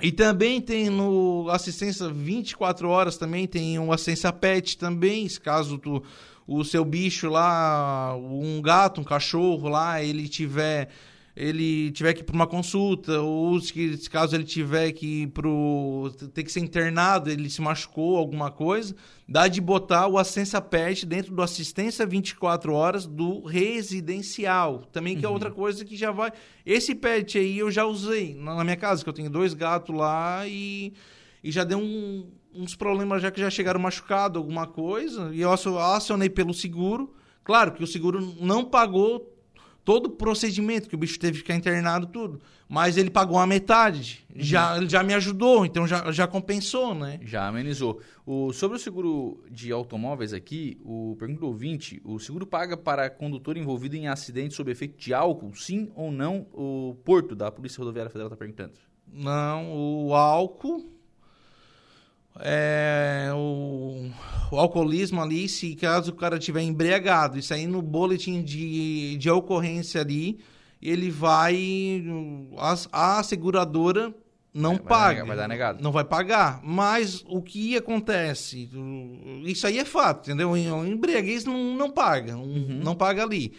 [0.00, 5.76] E também tem no assistência 24 horas também tem um assistência pet também, se caso
[5.76, 6.02] tu,
[6.46, 10.88] o seu bicho lá, um gato, um cachorro lá, ele tiver
[11.38, 16.10] ele tiver que ir para uma consulta, ou se, caso ele tiver que ir pro,
[16.34, 18.92] ter que ser internado, ele se machucou, alguma coisa,
[19.26, 24.80] dá de botar o assistência PET dentro do assistência 24 horas do residencial.
[24.90, 25.32] Também que é uhum.
[25.32, 26.32] é outra coisa que já vai.
[26.66, 30.44] Esse PET aí eu já usei na minha casa, que eu tenho dois gatos lá
[30.44, 30.92] e,
[31.44, 35.52] e já deu um, uns problemas já que já chegaram machucado, alguma coisa, e eu
[35.52, 37.14] acionei pelo seguro.
[37.44, 39.37] Claro que o seguro não pagou
[39.88, 42.42] todo o procedimento, que o bicho teve que ficar internado, tudo.
[42.68, 44.22] Mas ele pagou a metade.
[44.28, 44.42] Uhum.
[44.42, 47.18] Já, ele já me ajudou, então já, já compensou, né?
[47.22, 47.98] Já amenizou.
[48.26, 53.08] O, sobre o seguro de automóveis aqui, o pergunta do ouvinte, o seguro paga para
[53.08, 56.46] condutor envolvido em acidente sob efeito de álcool, sim ou não?
[56.52, 58.74] O Porto, da Polícia Rodoviária Federal, está perguntando.
[59.10, 60.97] Não, o álcool
[62.40, 64.10] é, o,
[64.50, 69.30] o, alcoolismo ali, se caso o cara tiver embriagado, isso aí no boletim de, de
[69.30, 70.38] ocorrência ali,
[70.80, 72.04] ele vai.
[72.92, 74.14] A, a seguradora
[74.54, 75.24] não vai, paga.
[75.24, 75.82] Vai dar negado.
[75.82, 76.60] Não vai pagar.
[76.62, 78.68] Mas o que acontece?
[79.44, 80.50] Isso aí é fato, entendeu?
[80.50, 82.36] O embriaguez não, não paga.
[82.36, 82.80] Uhum.
[82.82, 83.52] Não paga ali.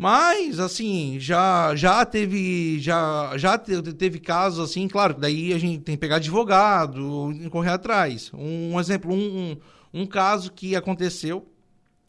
[0.00, 5.94] Mas, assim, já, já teve já, já teve casos assim, claro, daí a gente tem
[5.94, 8.32] que pegar advogado e correr atrás.
[8.32, 9.58] Um, um exemplo, um,
[9.92, 11.46] um, caso que aconteceu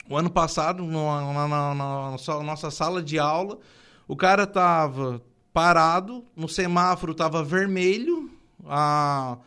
[0.10, 3.60] o ano passado na, na, na, na, nossa sala de aula,
[4.08, 5.22] o cara tava
[5.52, 8.32] parado, no semáforo tava vermelho,
[8.70, 9.38] a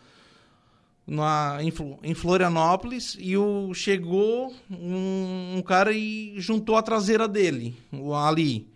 [1.06, 7.76] na, em, em Florianópolis e o, chegou um, um, cara e juntou a traseira dele
[8.14, 8.68] ali.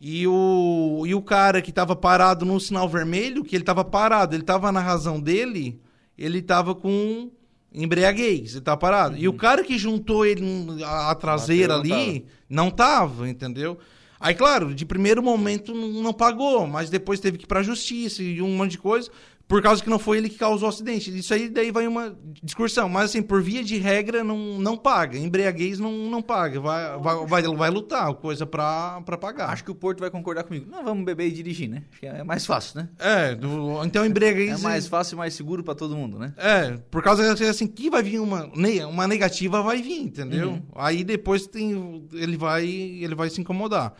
[0.00, 4.34] E o, e o cara que estava parado no sinal vermelho, que ele estava parado,
[4.34, 5.80] ele estava na razão dele,
[6.18, 7.30] ele estava com
[7.72, 9.14] embriaguez, ele estava parado.
[9.14, 9.20] Uhum.
[9.20, 9.36] E o uhum.
[9.36, 10.44] cara que juntou ele
[10.84, 13.78] a, a traseira ali, não estava, entendeu?
[14.20, 18.22] Aí, claro, de primeiro momento não pagou, mas depois teve que ir para a justiça
[18.22, 19.10] e um monte de coisa
[19.46, 21.16] por causa que não foi ele que causou o acidente.
[21.16, 22.88] Isso aí daí vai uma discussão.
[22.88, 25.18] Mas assim, por via de regra, não, não paga.
[25.18, 26.58] Embriaguez não, não paga.
[26.60, 29.50] Vai, vai, vai, vai lutar, coisa pra, pra pagar.
[29.50, 30.66] Acho que o Porto vai concordar comigo.
[30.70, 31.82] Não, vamos beber e dirigir, né?
[32.00, 32.88] Que é mais fácil, né?
[32.98, 34.60] É, do, então embriaguez...
[34.60, 36.32] É mais fácil e mais seguro para todo mundo, né?
[36.38, 38.50] É, por causa assim, que vai vir uma,
[38.88, 40.50] uma negativa, vai vir, entendeu?
[40.52, 40.62] Uhum.
[40.74, 43.92] Aí depois tem, ele, vai, ele vai se incomodar.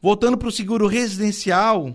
[0.00, 1.94] Voltando pro seguro residencial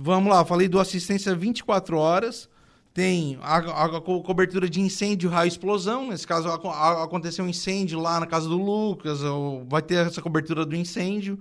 [0.00, 2.48] Vamos lá, falei do assistência 24 horas.
[2.94, 6.08] Tem a, a, cobertura de incêndio, raio explosão.
[6.08, 9.20] Nesse caso, a, aconteceu um incêndio lá na casa do Lucas,
[9.68, 11.38] vai ter essa cobertura do incêndio.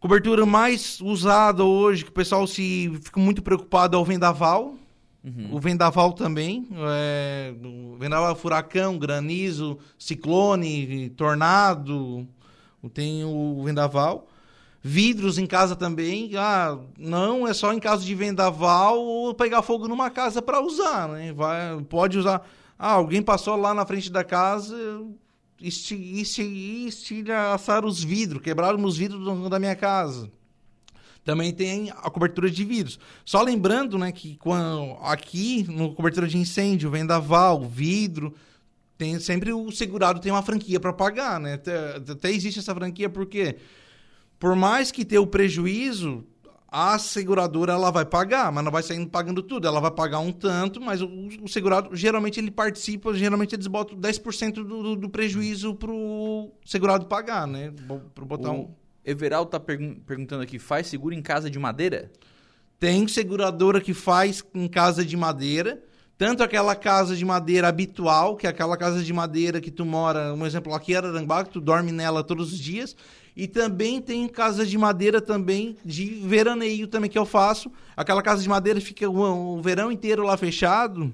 [0.00, 4.74] Cobertura mais usada hoje, que o pessoal se fica muito preocupado, é o vendaval.
[5.24, 5.48] Uhum.
[5.52, 6.68] O vendaval também.
[6.72, 12.26] É, o vendaval, furacão, granizo, ciclone, tornado.
[12.94, 14.28] Tem o vendaval.
[14.88, 16.30] Vidros em casa também.
[16.36, 21.08] Ah, não é só em caso de vendaval ou pegar fogo numa casa para usar,
[21.08, 21.32] né?
[21.32, 22.48] Vai, pode usar.
[22.78, 24.76] Ah, alguém passou lá na frente da casa,
[25.60, 30.30] estilhaçaram os vidros, quebraram os vidros da minha casa.
[31.24, 32.96] Também tem a cobertura de vidros.
[33.24, 38.32] Só lembrando, né, que quando, aqui no cobertura de incêndio, vendaval, vidro,
[38.96, 41.54] tem sempre o segurado tem uma franquia para pagar, né?
[41.54, 43.58] Até, até existe essa franquia porque quê?
[44.38, 46.24] Por mais que tenha o prejuízo,
[46.68, 49.66] a seguradora ela vai pagar, mas não vai saindo pagando tudo.
[49.66, 51.08] Ela vai pagar um tanto, mas o,
[51.42, 57.06] o segurado, geralmente ele participa, geralmente eles botam 10% do, do, do prejuízo pro segurado
[57.06, 57.72] pagar, né?
[58.14, 58.74] Para botar o um...
[59.04, 62.10] Everaldo tá pergun perguntando aqui, faz seguro em casa de madeira?
[62.78, 65.80] Tem seguradora que faz em casa de madeira,
[66.18, 70.34] tanto aquela casa de madeira habitual, que é aquela casa de madeira que tu mora,
[70.34, 72.96] um exemplo aqui em Ararambá, que tu dorme nela todos os dias,
[73.36, 77.70] e também tem casa de madeira também de veraneio também que eu faço.
[77.94, 81.12] Aquela casa de madeira fica o, o verão inteiro lá fechado.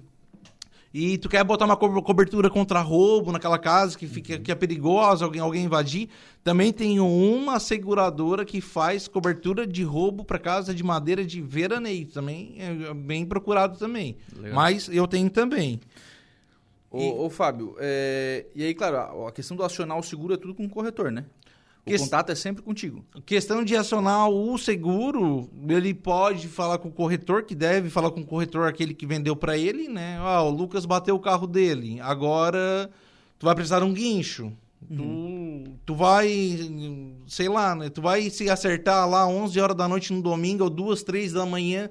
[0.94, 5.24] E tu quer botar uma cobertura contra roubo naquela casa que fica que é perigosa,
[5.24, 6.10] alguém, alguém invadir.
[6.44, 12.06] Também tem uma seguradora que faz cobertura de roubo para casa de madeira de veraneio.
[12.06, 14.16] Também é bem procurado também.
[14.36, 14.54] Legal.
[14.54, 15.80] Mas eu tenho também.
[16.90, 17.10] Ô, e...
[17.26, 18.44] ô Fábio, é...
[18.54, 21.24] e aí, claro, a questão do acionar o seguro é tudo com o corretor, né?
[21.84, 21.98] O que...
[21.98, 23.04] contato é sempre contigo.
[23.26, 28.20] Questão de acionar o seguro, ele pode falar com o corretor, que deve falar com
[28.20, 30.16] o corretor aquele que vendeu para ele, né?
[30.20, 32.88] Ah, o Lucas bateu o carro dele, agora
[33.38, 34.52] tu vai precisar de um guincho.
[34.88, 35.64] Uhum.
[35.64, 36.58] Tu, tu vai,
[37.26, 37.88] sei lá, né?
[37.88, 41.46] Tu vai se acertar lá 11 horas da noite no domingo ou 2, 3 da
[41.46, 41.90] manhã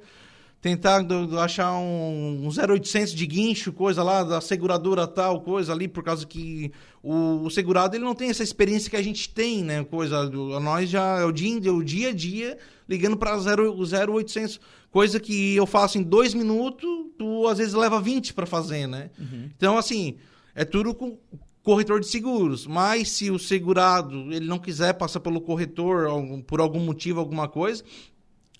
[0.61, 1.03] tentar
[1.43, 6.25] achar um, um 0800 de guincho, coisa lá, da seguradora tal, coisa ali, por causa
[6.25, 9.83] que o, o, segurado ele não tem essa experiência que a gente tem, né?
[9.83, 12.57] Coisa, do, nós já é o dia, o dia a dia
[12.87, 14.59] ligando para o 0800,
[14.91, 16.87] coisa que eu faço em dois minutos,
[17.17, 19.09] tu às vezes leva 20 para fazer, né?
[19.17, 19.49] Uhum.
[19.57, 20.17] Então, assim,
[20.53, 21.17] é tudo com
[21.63, 26.07] corretor de seguros, mas se o segurado ele não quiser passar pelo corretor
[26.45, 27.83] por algum motivo, alguma coisa,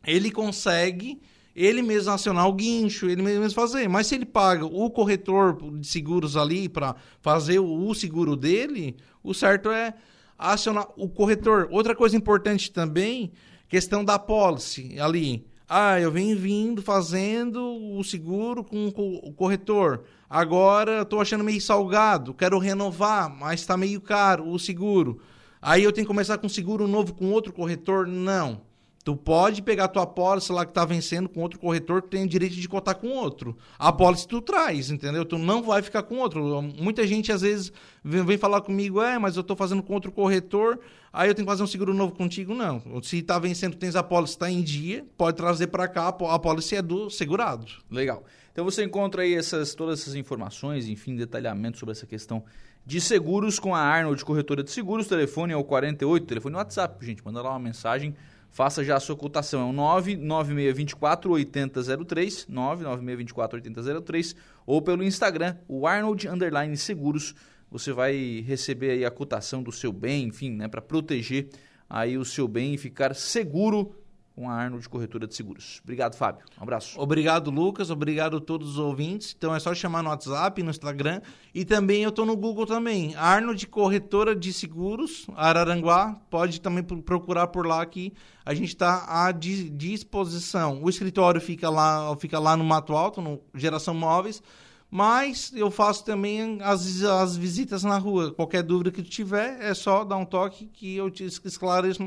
[0.06, 1.20] ele consegue
[1.56, 3.88] ele mesmo acionar o guincho, ele mesmo fazer.
[3.88, 9.34] Mas se ele paga o corretor de seguros ali para fazer o seguro dele, o
[9.34, 9.94] certo é
[10.38, 11.68] acionar o corretor.
[11.72, 13.32] Outra coisa importante também,
[13.68, 15.46] questão da policy ali.
[15.74, 17.62] Ah, eu venho vindo fazendo
[17.98, 20.04] o seguro com o corretor.
[20.30, 25.22] Agora estou achando meio salgado, quero renovar, mas está meio caro o seguro.
[25.62, 28.08] Aí eu tenho que começar com seguro novo com outro corretor?
[28.08, 28.62] Não.
[29.04, 32.28] Tu pode pegar tua pólice lá que tá vencendo com outro corretor, tu tem o
[32.28, 33.58] direito de cotar com outro.
[33.80, 35.26] A pólice tu traz, entendeu?
[35.26, 36.62] Tu não vai ficar com outro.
[36.62, 37.74] Muita gente às vezes
[38.04, 40.80] vem, vem falar comigo, é, mas eu tô fazendo com outro corretor,
[41.12, 42.54] aí eu tenho que fazer um seguro novo contigo.
[42.54, 42.82] Não.
[43.02, 46.76] Se tá vencendo, tens a pólice, tá em dia, pode trazer para cá, a pólice
[46.76, 47.66] é do segurado.
[47.90, 48.24] Legal.
[48.52, 52.44] Então você encontra aí essas, todas essas informações, enfim, detalhamento sobre essa questão
[52.86, 55.06] de seguros com a Arnold Corretora de Seguros.
[55.06, 57.24] O telefone é o 48, telefone WhatsApp, gente.
[57.24, 58.16] Manda lá uma mensagem
[58.52, 59.62] faça já a sua cotação.
[59.62, 64.36] É o 99624 8003, 99624 8003,
[64.66, 67.34] ou pelo Instagram, o Arnold Underline Seguros.
[67.72, 71.50] Você vai receber aí a cotação do seu bem, enfim, né, para proteger
[71.90, 73.96] aí o seu bem e ficar seguro
[74.36, 75.82] com a Arnold Corretora de Seguros.
[75.84, 76.44] Obrigado, Fábio.
[76.60, 77.00] Um abraço.
[77.00, 77.90] Obrigado, Lucas.
[77.90, 79.36] Obrigado a todos os ouvintes.
[79.38, 81.22] Então é só chamar no WhatsApp, no Instagram.
[81.54, 83.16] E também eu estou no Google também.
[83.16, 86.16] Arnold Corretora de Seguros, Araranguá.
[86.30, 88.14] Pode também procurar por lá que
[88.46, 90.82] a gente está à disposição.
[90.82, 94.42] O escritório fica lá, fica lá no Mato Alto, no Geração Móveis.
[94.90, 98.34] Mas eu faço também as, as visitas na rua.
[98.34, 102.04] Qualquer dúvida que tiver, é só dar um toque que eu te esclareço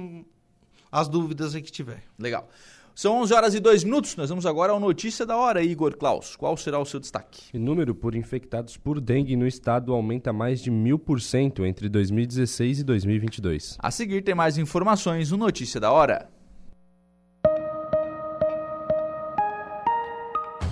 [0.94, 2.04] as dúvidas aí que tiver.
[2.16, 2.48] Legal.
[2.94, 4.14] São 11 horas e 2 minutos.
[4.14, 6.36] Nós vamos agora ao Notícia da Hora, Igor Klaus.
[6.36, 7.42] Qual será o seu destaque?
[7.52, 11.88] O número por infectados por dengue no estado aumenta mais de mil por cento entre
[11.88, 13.76] 2016 e 2022.
[13.80, 16.28] A seguir tem mais informações no Notícia da Hora.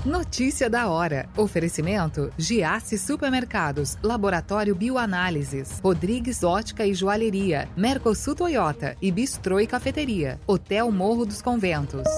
[0.04, 1.28] Notícia da hora.
[1.36, 10.40] Oferecimento: Giasse Supermercados, Laboratório Bioanálises, Rodrigues Ótica e Joalheria, Mercosul Toyota e Bistrô e Cafeteria,
[10.44, 12.08] Hotel Morro dos Conventos.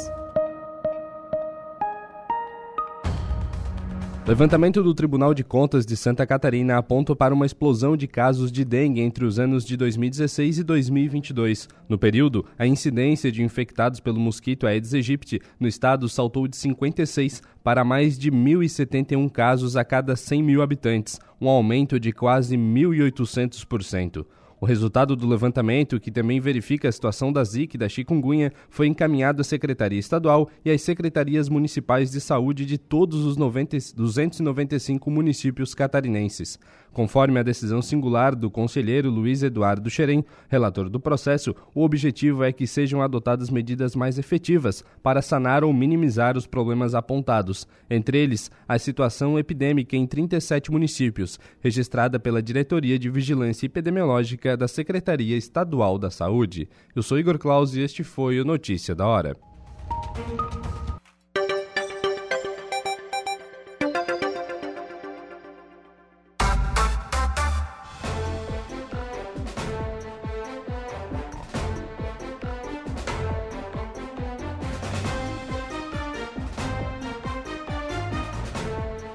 [4.27, 8.65] Levantamento do Tribunal de Contas de Santa Catarina aponta para uma explosão de casos de
[8.65, 11.69] dengue entre os anos de 2016 e 2022.
[11.87, 17.43] No período, a incidência de infectados pelo mosquito Aedes aegypti no estado saltou de 56
[17.63, 24.25] para mais de 1.071 casos a cada 100 mil habitantes, um aumento de quase 1.800%.
[24.65, 28.87] O resultado do levantamento, que também verifica a situação da Zika e da chikungunya, foi
[28.87, 35.11] encaminhado à Secretaria Estadual e às Secretarias Municipais de Saúde de todos os 90, 295
[35.11, 36.59] municípios catarinenses.
[36.95, 42.53] Conforme a decisão singular do conselheiro Luiz Eduardo Xerém, relator do processo, o objetivo é
[42.53, 48.49] que sejam adotadas medidas mais efetivas para sanar ou minimizar os problemas apontados, entre eles
[48.69, 55.99] a situação epidêmica em 37 municípios, registrada pela Diretoria de Vigilância Epidemiológica da Secretaria Estadual
[55.99, 56.69] da Saúde.
[56.95, 59.37] Eu sou Igor Claus e este foi o Notícia da Hora.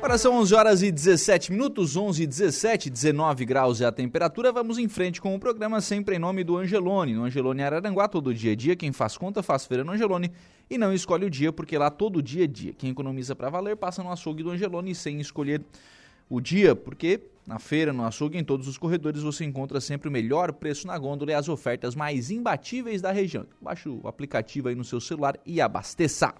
[0.10, 4.51] Agora são 11 horas e 17 minutos, 11 e 17, 19 graus é a temperatura.
[4.51, 7.14] Vamos em frente com o programa sempre em nome do Angelone.
[7.14, 8.76] No Angelone Araranguá, todo dia é dia.
[8.76, 10.32] Quem faz conta faz feira no Angelone
[10.68, 12.74] e não escolhe o dia, porque lá todo dia é dia.
[12.74, 15.62] Quem economiza para valer passa no açougue do Angelone sem escolher
[16.28, 20.12] o dia, porque na feira, no açougue, em todos os corredores você encontra sempre o
[20.12, 23.45] melhor preço na gôndola e as ofertas mais imbatíveis da região.
[23.62, 26.34] Baixe o aplicativo aí no seu celular e abasteça.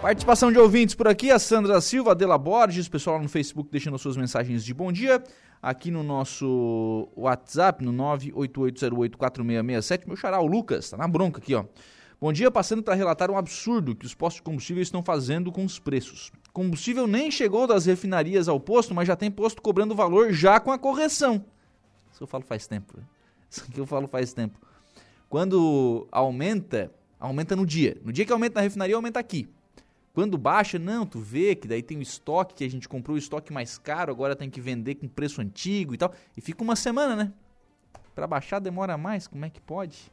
[0.00, 3.98] Participação de ouvintes por aqui, a Sandra Silva, Adela Borges, pessoal lá no Facebook deixando
[3.98, 5.22] suas mensagens de bom dia.
[5.60, 11.64] Aqui no nosso WhatsApp, no 988084667, meu xará, o Lucas, tá na bronca aqui, ó.
[12.20, 15.64] Bom dia, passando para relatar um absurdo que os postos de combustível estão fazendo com
[15.64, 16.30] os preços.
[16.52, 20.70] Combustível nem chegou das refinarias ao posto, mas já tem posto cobrando valor já com
[20.70, 21.44] a correção.
[22.12, 22.94] Isso eu falo faz tempo.
[22.96, 23.02] Né?
[23.50, 24.58] Isso aqui eu falo faz tempo.
[25.28, 27.96] Quando aumenta, aumenta no dia.
[28.04, 29.48] No dia que aumenta na refinaria, aumenta aqui.
[30.18, 33.18] Quando baixa, não, tu vê que daí tem o estoque que a gente comprou o
[33.18, 36.12] estoque mais caro, agora tem que vender com preço antigo e tal.
[36.36, 37.32] E fica uma semana, né?
[38.16, 40.10] Para baixar demora mais, como é que pode?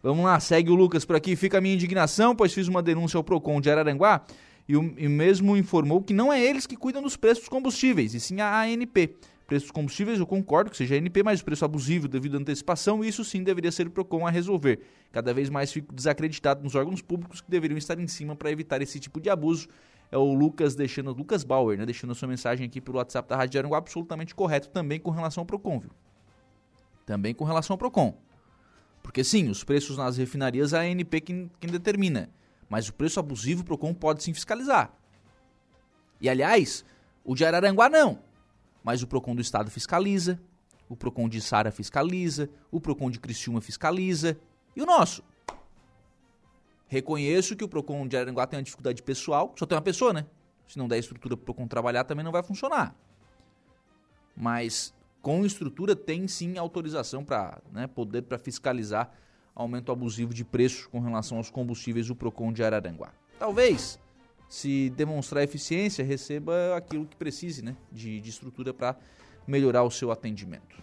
[0.00, 1.34] Vamos lá, segue o Lucas por aqui.
[1.34, 4.24] Fica a minha indignação, pois fiz uma denúncia ao Procon de Araranguá
[4.68, 8.14] e o e mesmo informou que não é eles que cuidam dos preços dos combustíveis,
[8.14, 9.16] e sim a ANP.
[9.50, 12.38] Preços dos combustíveis, eu concordo que seja a ANP, mas o preço abusivo devido à
[12.38, 14.78] antecipação, isso sim deveria ser o PROCON a resolver.
[15.10, 18.80] Cada vez mais fico desacreditado nos órgãos públicos que deveriam estar em cima para evitar
[18.80, 19.66] esse tipo de abuso.
[20.08, 23.34] É o Lucas deixando, Lucas Bauer, né, deixando a sua mensagem aqui pelo WhatsApp da
[23.34, 25.90] Rádio Aranguá, absolutamente correto também com relação ao PROCON, viu?
[27.04, 28.16] Também com relação ao PROCON.
[29.02, 32.30] Porque sim, os preços nas refinarias é a ANP quem, quem determina.
[32.68, 34.94] Mas o preço abusivo o PROCON pode sim fiscalizar.
[36.20, 36.84] E aliás,
[37.24, 38.29] o de Araranguá não.
[38.82, 40.40] Mas o PROCON do Estado fiscaliza,
[40.88, 44.38] o PROCON de Sara fiscaliza, o PROCON de Criciúma fiscaliza.
[44.74, 45.22] E o nosso?
[46.86, 50.26] Reconheço que o PROCON de Araranguá tem uma dificuldade pessoal, só tem uma pessoa, né?
[50.66, 52.94] Se não der estrutura para o PROCON trabalhar, também não vai funcionar.
[54.36, 59.12] Mas com estrutura tem sim autorização para né, poder para fiscalizar
[59.54, 63.12] aumento abusivo de preço com relação aos combustíveis do Procon de Araranguá.
[63.38, 63.98] Talvez,
[64.50, 68.96] se demonstrar eficiência, receba aquilo que precise né, de, de estrutura para
[69.46, 70.76] melhorar o seu atendimento.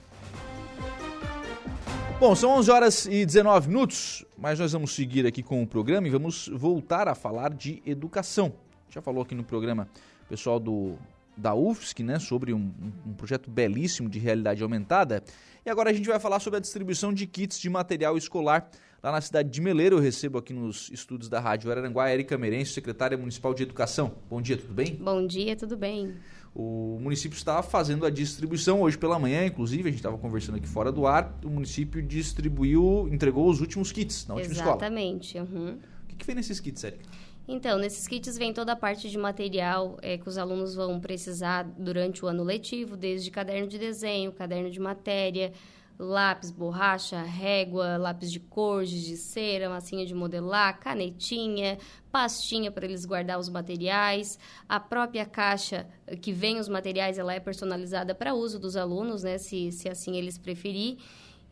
[2.17, 6.07] Bom, são 11 horas e 19 minutos, mas nós vamos seguir aqui com o programa
[6.07, 8.53] e vamos voltar a falar de educação.
[8.89, 9.87] Já falou aqui no programa
[10.29, 10.97] pessoal do,
[11.35, 12.71] da UFSC, né, sobre um,
[13.05, 15.21] um projeto belíssimo de realidade aumentada.
[15.65, 18.69] E agora a gente vai falar sobre a distribuição de kits de material escolar
[19.07, 19.95] lá na cidade de Meleiro.
[19.95, 24.15] Eu recebo aqui nos estúdios da Rádio Araranguá a Erika Merencio, secretária municipal de Educação.
[24.29, 24.95] Bom dia, tudo bem?
[24.95, 26.13] Bom dia, tudo bem.
[26.53, 30.67] O município está fazendo a distribuição hoje pela manhã, inclusive, a gente estava conversando aqui
[30.67, 35.47] fora do ar, o município distribuiu, entregou os últimos kits na última Exatamente, escola.
[35.47, 35.73] Exatamente.
[35.73, 35.79] Uhum.
[36.03, 37.05] O que, que vem nesses kits, Erika?
[37.47, 41.63] Então, nesses kits vem toda a parte de material é, que os alunos vão precisar
[41.77, 45.53] durante o ano letivo, desde caderno de desenho, caderno de matéria,
[45.99, 51.77] lápis, borracha, régua, lápis de cor, giz de cera, massinha de modelar, canetinha,
[52.11, 54.37] pastinha para eles guardar os materiais.
[54.69, 55.87] A própria caixa
[56.21, 60.15] que vem os materiais, ela é personalizada para uso dos alunos, né, se, se assim
[60.15, 60.97] eles preferirem.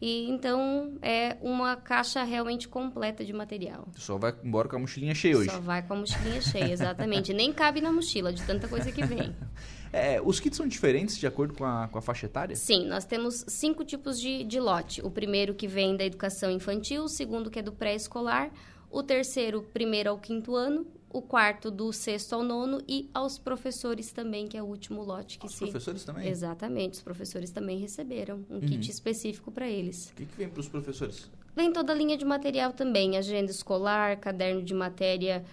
[0.06, 3.88] E então é uma caixa realmente completa de material.
[3.98, 5.50] Só vai embora com a mochilinha cheia hoje.
[5.50, 7.34] Só vai com a mochilinha cheia, exatamente.
[7.34, 9.36] Nem cabe na mochila de tanta coisa que vem.
[9.94, 12.54] É, os kits são diferentes de acordo com a, com a faixa etária?
[12.54, 15.02] Sim, nós temos cinco tipos de, de lote.
[15.02, 18.52] O primeiro que vem da educação infantil, o segundo que é do pré-escolar,
[18.92, 20.86] o terceiro, primeiro ao quinto ano,
[21.18, 25.40] o quarto do sexto ao nono e aos professores também, que é o último lote
[25.40, 25.60] que Os se...
[25.60, 26.28] professores também?
[26.28, 28.60] Exatamente, os professores também receberam um Uhum.
[28.62, 30.10] kit específico para eles.
[30.10, 31.30] O que, que vem para os professores?
[31.56, 35.46] Vem toda a linha de material também, agenda escolar, caderno de matéria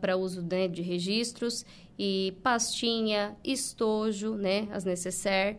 [0.00, 1.64] para uso né, de registros,
[1.98, 5.58] e pastinha, estojo, né, as necessaire,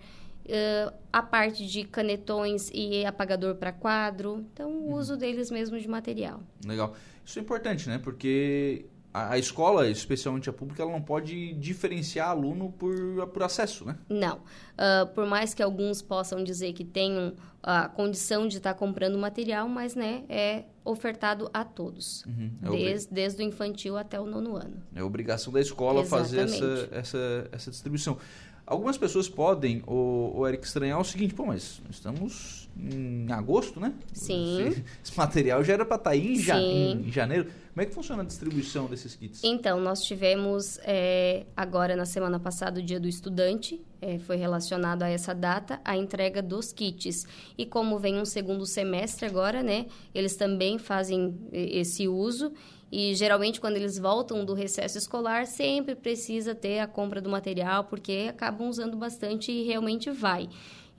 [0.49, 4.45] ah, a parte de canetões e apagador para quadro.
[4.53, 6.41] Então, o uso deles mesmo de material.
[6.65, 6.95] Legal.
[7.25, 7.99] Isso é importante, né?
[7.99, 12.95] Porque a, a escola, especialmente a pública, ela não pode diferenciar aluno por,
[13.27, 13.97] por acesso, né?
[14.09, 14.41] Não.
[14.77, 19.69] Ah, por mais que alguns possam dizer que tenham a condição de estar comprando material,
[19.69, 22.25] mas né, é ofertado a todos.
[22.25, 22.51] Uhum.
[22.63, 24.81] É, Desde, desde o infantil até o nono ano.
[24.95, 26.93] é obrigação da escola fazer essa, Exatamente.
[26.95, 28.17] essa, essa distribuição.
[28.65, 33.93] Algumas pessoas podem, o, o Eric, estranhar o seguinte, pô, mas estamos em agosto, né?
[34.13, 34.67] Sim.
[34.67, 37.45] Esse, esse material já era para estar aí em, ja- em janeiro.
[37.73, 39.41] Como é que funciona a distribuição desses kits?
[39.43, 45.03] Então, nós tivemos é, agora na semana passada o Dia do Estudante, é, foi relacionado
[45.03, 47.25] a essa data a entrega dos kits.
[47.57, 52.51] E como vem um segundo semestre agora, né, eles também fazem esse uso.
[52.91, 57.85] E geralmente, quando eles voltam do recesso escolar, sempre precisa ter a compra do material,
[57.85, 60.49] porque acabam usando bastante e realmente vai.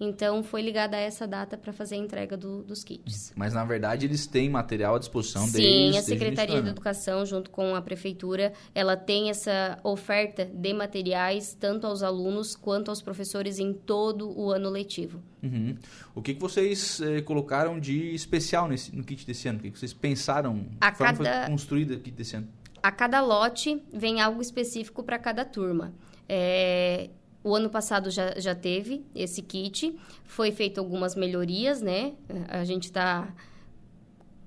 [0.01, 3.33] Então, foi ligada a essa data para fazer a entrega do- dos kits.
[3.37, 6.69] Mas na verdade eles têm material à disposição Sim, desde a desde o Secretaria de.
[6.71, 12.89] Educação, junto com a Prefeitura, ela tem essa oferta de materiais tanto aos alunos quanto
[12.91, 15.23] aos professores em todo o ano letivo.
[15.41, 15.77] Uhum.
[16.17, 19.59] O que, que vocês eh, colocaram de especial nesse, no kit desse ano?
[19.59, 20.67] O que, que vocês pensaram?
[20.81, 22.49] A que forma cada- foi construído o kit desse ano?
[22.83, 25.93] A cada lote vem algo específico para cada turma.
[26.29, 27.11] É,
[27.45, 32.13] o ano passado já, já teve esse kit, foi feito algumas melhorias, né?
[32.49, 33.35] A gente está,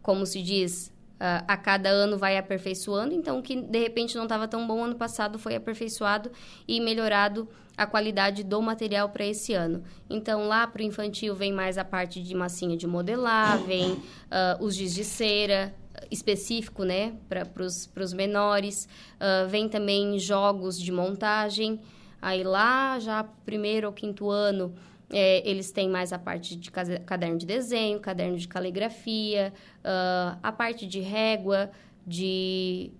[0.01, 4.23] como se diz, a, a cada ano vai aperfeiçoando, então o que de repente não
[4.23, 6.31] estava tão bom ano passado foi aperfeiçoado
[6.67, 9.83] e melhorado a qualidade do material para esse ano.
[10.09, 14.57] Então lá para o infantil vem mais a parte de massinha de modelar, vem ah,
[14.61, 15.75] os giz de cera,
[16.11, 17.63] específico, né, para
[18.03, 18.87] os menores.
[19.15, 21.79] Uh, vem também jogos de montagem.
[22.21, 24.73] Aí lá, já primeiro ou quinto ano,
[25.11, 30.51] é, eles têm mais a parte de caderno de desenho, caderno de caligrafia, uh, a
[30.51, 31.69] parte de régua,
[32.05, 32.91] de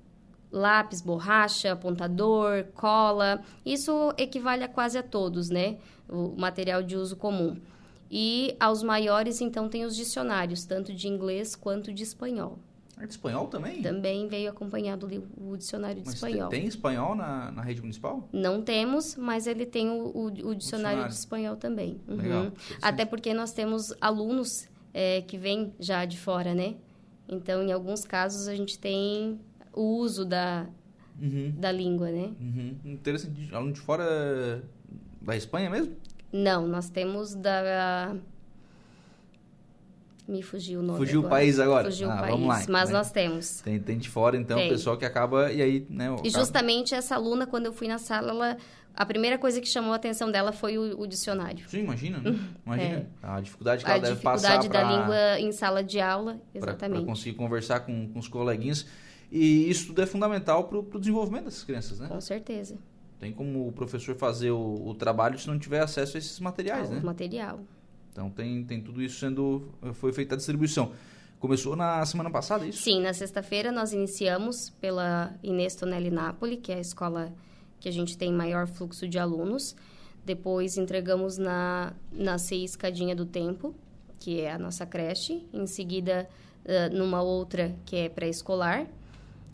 [0.52, 3.42] lápis, borracha, apontador, cola.
[3.66, 5.78] Isso equivale a quase a todos, né?
[6.08, 7.60] O material de uso comum.
[8.10, 12.60] E aos maiores, então, tem os dicionários, tanto de inglês quanto de espanhol.
[12.98, 13.82] Ah, de espanhol também?
[13.82, 16.50] Também veio acompanhado o dicionário de mas espanhol.
[16.50, 18.30] Tem espanhol na, na rede municipal?
[18.32, 22.00] Não temos, mas ele tem o, o, o, dicionário, dicionário, de espanhol também.
[22.08, 22.16] Uhum.
[22.16, 22.52] Legal.
[22.82, 26.76] Até porque nós temos alunos é, que vêm já de fora, né?
[27.28, 29.40] Então, em alguns casos, a gente tem
[29.74, 30.66] o uso da,
[31.22, 31.54] uhum.
[31.58, 32.34] da língua, né?
[32.40, 32.78] Uhum.
[32.86, 33.54] Interessante.
[33.54, 34.64] Aluno de fora
[35.22, 35.96] da Espanha mesmo?
[36.32, 38.16] Não, nós temos da
[40.28, 41.00] me fugiu o nome.
[41.00, 41.34] Fugiu agora.
[41.34, 41.86] o país agora.
[41.86, 42.32] Fugiu ah, o país.
[42.32, 42.98] Vamos lá, mas né?
[42.98, 43.62] nós temos.
[43.62, 45.52] Tem, tem de fora, então, o pessoal que acaba.
[45.52, 46.16] E aí, né?
[46.24, 48.58] E justamente essa aluna, quando eu fui na sala, ela.
[48.98, 51.68] A primeira coisa que chamou a atenção dela foi o, o dicionário.
[51.68, 52.40] Sim, imagina, né?
[52.66, 52.96] Imagina.
[52.96, 53.06] É.
[53.22, 54.54] A dificuldade que a ela deve passar.
[54.54, 57.00] A dificuldade da língua em sala de aula, exatamente.
[57.00, 58.86] Para conseguir conversar com, com os coleguinhas.
[59.30, 62.08] E isso tudo é fundamental para o desenvolvimento dessas crianças, né?
[62.08, 62.78] Com certeza.
[63.20, 66.90] Tem como o professor fazer o, o trabalho se não tiver acesso a esses materiais,
[66.90, 67.02] ah, né?
[67.02, 67.60] material.
[68.16, 69.68] Então tem, tem tudo isso sendo.
[69.96, 70.94] Foi feita a distribuição.
[71.38, 72.82] Começou na semana passada, é isso?
[72.82, 77.34] Sim, na sexta-feira nós iniciamos pela Inês Tonelli Napoli, que é a escola
[77.78, 79.76] que a gente tem maior fluxo de alunos.
[80.24, 83.76] Depois entregamos na, na CI Escadinha do Tempo,
[84.18, 85.46] que é a nossa creche.
[85.54, 86.28] Em seguida,
[86.64, 88.88] uh, numa outra que é pré-escolar.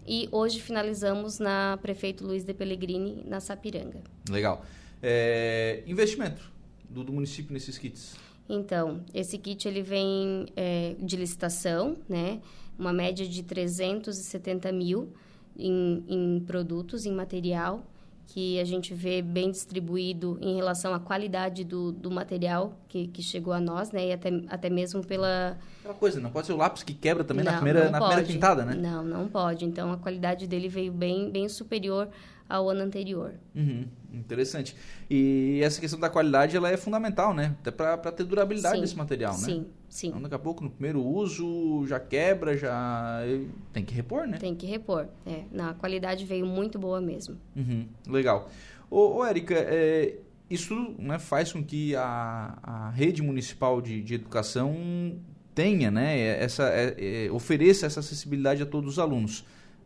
[0.06, 4.02] E hoje finalizamos na Prefeito Luiz de Pellegrini, na Sapiranga.
[4.30, 4.64] Legal.
[5.02, 6.52] É, investimento
[6.88, 8.16] do, do município nesses kits?
[8.48, 12.42] Então, esse kit ele vem é, de licitação, né?
[12.78, 15.14] Uma média de 370 mil
[15.58, 17.86] em, em produtos, em material,
[18.28, 23.22] que a gente vê bem distribuído em relação à qualidade do, do material que, que
[23.22, 24.08] chegou a nós, né?
[24.08, 25.58] E até, até mesmo pela...
[25.80, 28.24] Aquela coisa, não pode ser o lápis que quebra também não, na, primeira, na primeira
[28.24, 28.74] pintada, né?
[28.76, 29.66] Não, não pode.
[29.66, 32.08] Então, a qualidade dele veio bem, bem superior
[32.52, 33.34] ao ano anterior.
[33.56, 34.76] Uhum, interessante.
[35.10, 37.56] E essa questão da qualidade ela é fundamental, né?
[37.62, 39.46] Até para ter durabilidade sim, desse material, né?
[39.46, 40.08] Sim, sim.
[40.10, 43.22] Então, daqui a pouco, no primeiro uso, já quebra, já.
[43.72, 44.38] Tem que repor, né?
[44.38, 45.08] Tem que repor.
[45.26, 47.38] É, a qualidade veio muito boa mesmo.
[47.56, 48.50] Uhum, legal.
[48.90, 50.18] Ô, ô Érica, é,
[50.50, 54.76] isso né, faz com que a, a rede municipal de, de educação
[55.56, 56.20] tenha, né?
[56.20, 59.46] Essa, é, é, ofereça essa acessibilidade a todos os alunos.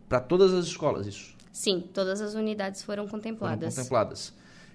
[0.09, 1.34] Para todas as escolas, isso.
[1.55, 3.73] Sim, todas as unidades foram contempladas.
[3.73, 4.33] Foram contempladas.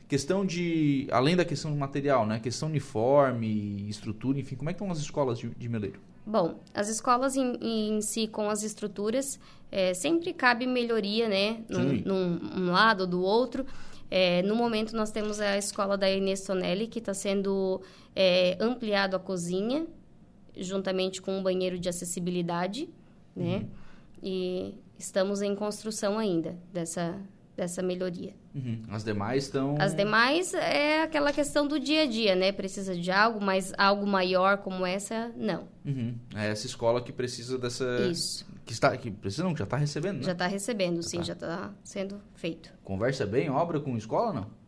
[0.09, 2.41] Questão de, além da questão do material, né?
[2.41, 6.01] Questão uniforme, estrutura, enfim, como é que estão as escolas de, de Meleiro?
[6.25, 9.39] Bom, as escolas em, em si, com as estruturas,
[9.71, 11.63] é, sempre cabe melhoria, né?
[11.69, 13.67] Num, num, lado ou do outro.
[14.11, 17.83] É, no momento, nós temos a escola da Inês Tonelli, que está sendo
[18.17, 19.87] é, ampliado a cozinha,
[20.57, 22.89] juntamente com um banheiro de acessibilidade,
[23.37, 23.57] né?
[23.57, 23.69] Uhum.
[24.23, 27.17] E estamos em construção ainda dessa,
[27.57, 28.35] dessa melhoria.
[28.55, 28.83] Uhum.
[28.91, 29.77] As demais estão.
[29.79, 32.53] As demais é aquela questão do dia a dia, né?
[32.53, 35.69] Precisa de algo, mas algo maior como essa, não.
[35.85, 36.15] Uhum.
[36.35, 37.85] É essa escola que precisa dessa.
[38.11, 38.47] Isso.
[38.65, 40.23] Que está, que precisa não, que já está recebendo, né?
[40.23, 41.23] Já está recebendo, já sim, tá.
[41.25, 42.73] já está sendo feito.
[42.85, 44.61] Conversa bem, obra com escola, não?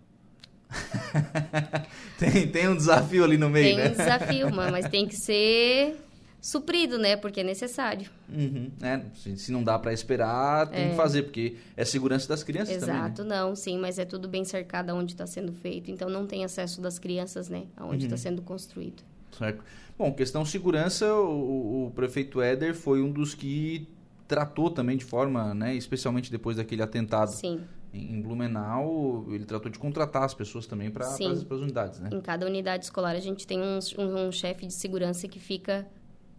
[2.19, 3.83] tem, tem um desafio ali no meio, tem né?
[3.83, 5.97] Tem um desafio, mas tem que ser
[6.43, 7.17] suprido, né?
[7.17, 8.11] Porque é necessário.
[8.29, 9.07] Uhum, né?
[9.15, 10.91] Se, não dá para esperar, tem é.
[10.91, 13.03] que fazer, porque é segurança das crianças Exato, também.
[13.05, 13.37] Exato, né?
[13.37, 15.91] não, sim, mas é tudo bem cercado onde está sendo feito.
[15.91, 17.67] Então não tem acesso das crianças, né?
[17.77, 18.23] Aonde está uhum.
[18.23, 19.05] sendo construído.
[19.39, 19.63] Certo.
[19.97, 23.87] Bom, questão segurança, o, o prefeito Éder foi um dos que
[24.27, 25.77] tratou também de forma, né?
[25.77, 27.31] Especialmente depois daquele atentado.
[27.31, 27.61] Sim
[27.95, 32.09] em Blumenau, ele tratou de contratar as pessoas também para as unidades, né?
[32.11, 35.87] Em cada unidade escolar, a gente tem um, um, um chefe de segurança que fica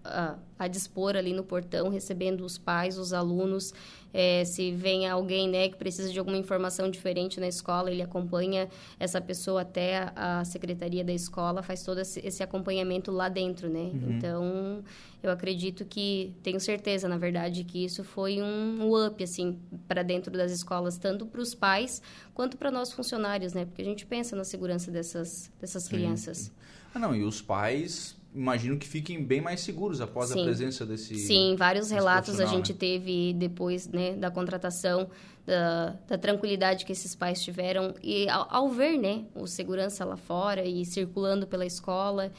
[0.03, 3.73] a, a, dispor ali no portão, recebendo os pais, os alunos.
[4.13, 8.69] É, se vem alguém né, que precisa de alguma informação diferente na escola, ele acompanha
[8.99, 13.79] essa pessoa até a secretaria da escola, faz todo esse, esse acompanhamento lá dentro, né?
[13.79, 14.11] Uhum.
[14.11, 14.83] Então,
[15.23, 20.31] eu acredito que, tenho certeza, na verdade, que isso foi um up, assim, para dentro
[20.31, 22.01] das escolas, tanto para os pais
[22.35, 23.65] quanto para nós funcionários, né?
[23.65, 26.51] Porque a gente pensa na segurança dessas, dessas crianças.
[26.93, 30.41] Ah, não, e os pais imagino que fiquem bem mais seguros após Sim.
[30.41, 31.15] a presença desse.
[31.15, 32.79] Sim, vários relatos a gente né?
[32.79, 35.09] teve depois né, da contratação,
[35.45, 37.93] da, da, tranquilidade que esses pais tiveram.
[38.01, 42.31] E ao, ao, ver né, o segurança lá fora e circulando pela escola,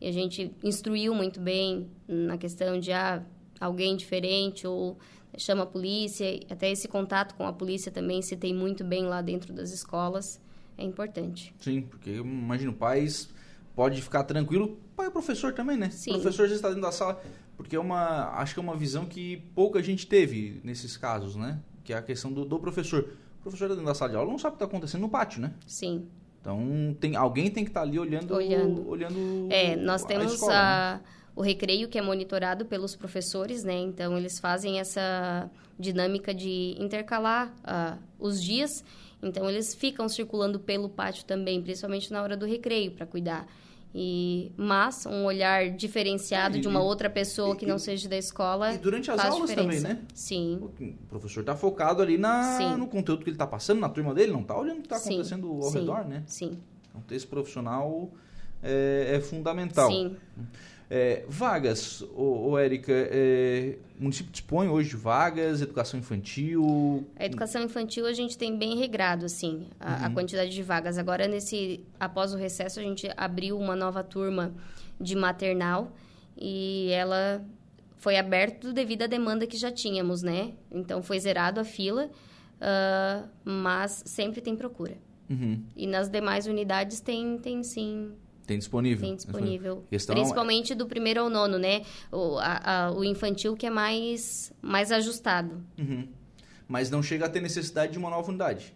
[0.00, 2.92] e a gente instruiu muito bem na questão de.
[2.92, 3.22] Ah,
[3.60, 4.98] alguém diferente ou
[5.36, 9.20] chama a polícia, até esse contato com a polícia também se tem muito bem lá
[9.20, 10.40] dentro das escolas,
[10.76, 11.54] é importante.
[11.60, 13.28] Sim, porque imagino pais
[13.74, 15.90] pode ficar tranquilo, pai é professor também, né?
[15.90, 16.10] Sim.
[16.10, 17.20] O professor já está dentro da sala,
[17.56, 21.58] porque é uma, acho que é uma visão que pouca gente teve nesses casos, né?
[21.84, 23.14] Que é a questão do, do professor.
[23.40, 25.08] O professor está dentro da sala de aula não sabe o que está acontecendo no
[25.08, 25.52] pátio, né?
[25.66, 26.06] Sim.
[26.40, 29.48] Então tem alguém tem que estar tá ali olhando, olhando, olhando.
[29.50, 31.00] É, nós temos a, escola, a né?
[31.36, 33.78] o recreio que é monitorado pelos professores, né?
[33.78, 38.84] Então eles fazem essa dinâmica de intercalar uh, os dias.
[39.22, 43.46] Então eles ficam circulando pelo pátio também, principalmente na hora do recreio para cuidar.
[43.92, 48.16] E mas um olhar diferenciado e, de uma outra pessoa e, que não seja da
[48.16, 48.72] escola.
[48.72, 49.88] E durante as aulas diferença.
[49.88, 50.06] também, né?
[50.14, 50.60] Sim.
[50.62, 54.30] O professor está focado ali na, no conteúdo que ele está passando na turma dele,
[54.32, 55.78] não está olhando o que está acontecendo ao Sim.
[55.80, 56.22] redor, né?
[56.26, 56.58] Sim.
[56.88, 58.10] Então ter esse profissional
[58.62, 59.90] é, é fundamental.
[59.90, 60.16] Sim.
[60.92, 67.06] É, vagas, ô, ô Érica, é, o município dispõe hoje de vagas, educação infantil?
[67.14, 70.06] A educação infantil a gente tem bem regrado, assim, a, uhum.
[70.06, 70.98] a, quantidade de vagas.
[70.98, 74.52] Agora, nesse após o recesso, a gente abriu uma nova turma
[75.00, 75.92] de maternal
[76.36, 77.40] e ela
[77.98, 80.54] foi aberta devido à demanda que já tínhamos, né?
[80.72, 82.06] Então, foi zerado a fila,
[82.56, 84.96] uh, mas sempre tem procura.
[85.28, 85.62] Uhum.
[85.76, 88.10] E nas demais unidades tem, tem sim
[88.50, 89.06] tem disponível.
[89.06, 89.84] Tem disponível.
[89.88, 91.82] Questão Principalmente do primeiro ao nono, né?
[92.10, 95.62] O, a, a, o infantil que é mais, mais ajustado.
[95.78, 96.08] Uhum.
[96.66, 98.74] Mas não chega a ter necessidade de uma nova unidade?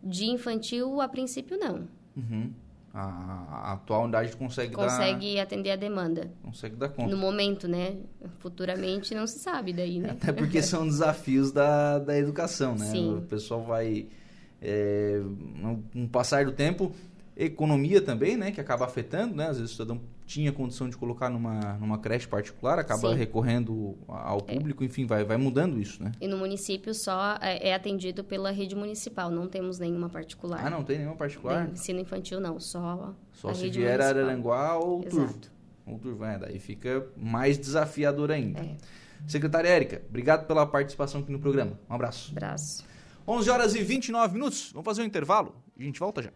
[0.00, 1.88] De infantil, a princípio, não.
[2.16, 2.52] Uhum.
[2.94, 5.42] A, a, atual unidade consegue, consegue dar...
[5.42, 6.30] atender a demanda.
[6.44, 7.10] Consegue dar conta.
[7.10, 7.96] No momento, né?
[8.38, 10.10] Futuramente não se sabe daí, né?
[10.10, 12.86] Até porque são desafios da, da educação, né?
[12.86, 13.16] Sim.
[13.16, 14.06] O pessoal vai...
[14.60, 15.20] É,
[15.94, 16.92] no passar do tempo,
[17.38, 19.46] economia também, né, que acaba afetando, né?
[19.46, 23.14] Às vezes o cidadão tinha condição de colocar numa, numa creche particular, acaba Sim.
[23.14, 24.54] recorrendo ao é.
[24.54, 24.86] público, é.
[24.86, 26.10] enfim, vai, vai mudando isso, né?
[26.20, 30.66] E no município só é, é, atendido pela rede municipal, não temos nenhuma particular.
[30.66, 31.64] Ah, não tem nenhuma particular?
[31.64, 34.22] Bem, ensino infantil não, só Só se rede vier municipal.
[34.22, 35.16] Araranguá ou Exato.
[35.16, 35.40] Turvo.
[35.86, 38.60] Ou Turvo, é, daí fica mais desafiador ainda.
[38.60, 38.76] É.
[39.26, 41.78] Secretária Érica, obrigado pela participação aqui no programa.
[41.88, 42.32] Um abraço.
[42.32, 42.84] Abraço.
[43.26, 46.30] 11 horas e 29 minutos, vamos fazer um intervalo a gente volta já.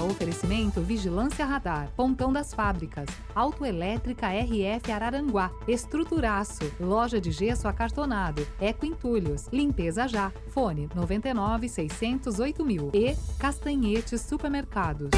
[0.00, 8.86] Oferecimento Vigilância Radar, Pontão das Fábricas, Autoelétrica RF Araranguá, Estruturaço, Loja de Gesso Acartonado, Eco
[8.86, 15.10] Entulhos, Limpeza Já, Fone 99 608 mil e Castanhetes Supermercados.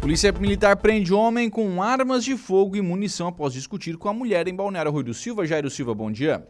[0.00, 4.46] Polícia Militar prende homem com armas de fogo e munição após discutir com a mulher
[4.46, 5.44] em Balneário Rui do Silva.
[5.44, 6.46] Jairo Silva, bom dia.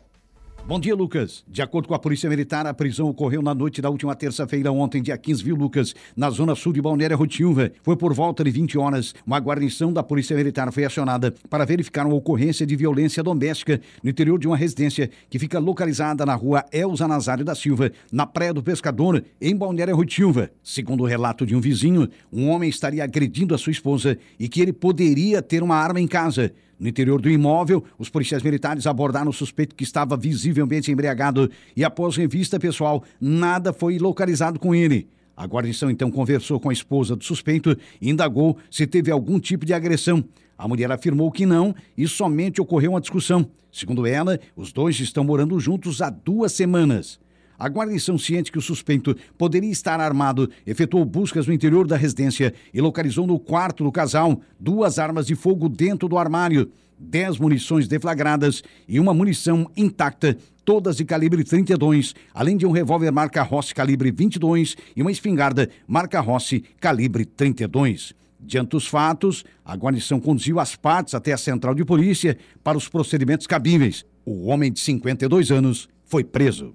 [0.69, 1.45] Bom dia, Lucas.
[1.47, 5.01] De acordo com a Polícia Militar, a prisão ocorreu na noite da última terça-feira, ontem,
[5.01, 7.71] dia 15, viu, Lucas, na zona sul de Balneário Rotilva.
[7.85, 9.14] Foi por volta de 20 horas.
[9.25, 14.11] Uma guarnição da Polícia Militar foi acionada para verificar uma ocorrência de violência doméstica no
[14.11, 18.53] interior de uma residência que fica localizada na rua Elza Nazário da Silva, na Praia
[18.53, 20.51] do Pescador, em Balneário Rotilva.
[20.64, 24.61] Segundo o relato de um vizinho, um homem estaria agredindo a sua esposa e que
[24.61, 26.53] ele poderia ter uma arma em casa.
[26.79, 31.83] No interior do imóvel, os policiais militares abordaram o suspeito que estava visivelmente embriagado e,
[31.83, 35.09] após revista pessoal, nada foi localizado com ele.
[35.35, 39.64] A guarnição então conversou com a esposa do suspeito e indagou se teve algum tipo
[39.64, 40.24] de agressão.
[40.57, 43.47] A mulher afirmou que não e somente ocorreu uma discussão.
[43.70, 47.20] Segundo ela, os dois estão morando juntos há duas semanas.
[47.59, 52.52] A guarnição, ciente que o suspeito poderia estar armado, efetuou buscas no interior da residência
[52.72, 57.88] e localizou no quarto do casal duas armas de fogo dentro do armário, dez munições
[57.88, 63.74] deflagradas e uma munição intacta, todas de calibre 32, além de um revólver marca Rossi
[63.74, 68.14] calibre 22 e uma espingarda marca Rossi calibre 32.
[68.38, 72.88] Diante dos fatos, a guarnição conduziu as partes até a central de polícia para os
[72.88, 74.04] procedimentos cabíveis.
[74.24, 76.74] O homem de 52 anos foi preso.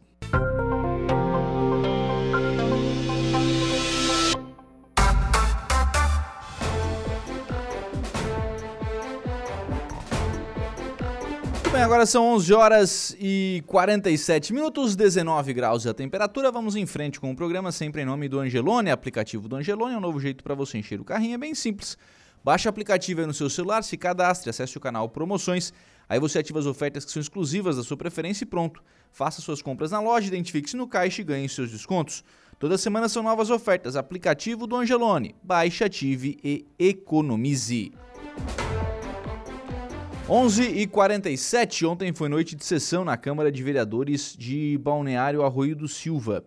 [11.81, 16.51] Bem, agora são 11 horas e 47 minutos, 19 graus a temperatura.
[16.51, 18.91] Vamos em frente com o programa, sempre em nome do Angelone.
[18.91, 21.97] Aplicativo do Angelone é um novo jeito para você encher o carrinho, é bem simples.
[22.43, 25.73] Baixe o aplicativo aí no seu celular, se cadastre, acesse o canal Promoções.
[26.07, 28.83] Aí você ativa as ofertas que são exclusivas da sua preferência e pronto.
[29.11, 32.23] Faça suas compras na loja, identifique-se no caixa e ganhe seus descontos.
[32.59, 33.95] Toda semana são novas ofertas.
[33.95, 35.35] Aplicativo do Angelone.
[35.41, 37.91] Baixe, ative e economize.
[40.33, 45.75] 11 e 47 ontem foi noite de sessão na Câmara de Vereadores de Balneário Arroio
[45.75, 46.45] do Silva.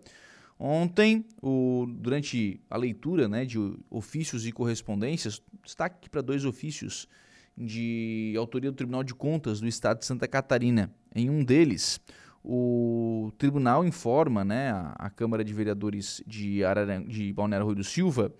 [0.59, 3.59] Ontem, o, durante a leitura né, de
[3.90, 7.06] ofícios e correspondências, destaque para dois ofícios
[7.55, 10.90] de autoria do Tribunal de Contas do Estado de Santa Catarina.
[11.15, 12.01] Em um deles,
[12.43, 17.85] o tribunal informa né, a, a Câmara de Vereadores de, Araran, de Balneário Rui do
[17.85, 18.32] Silva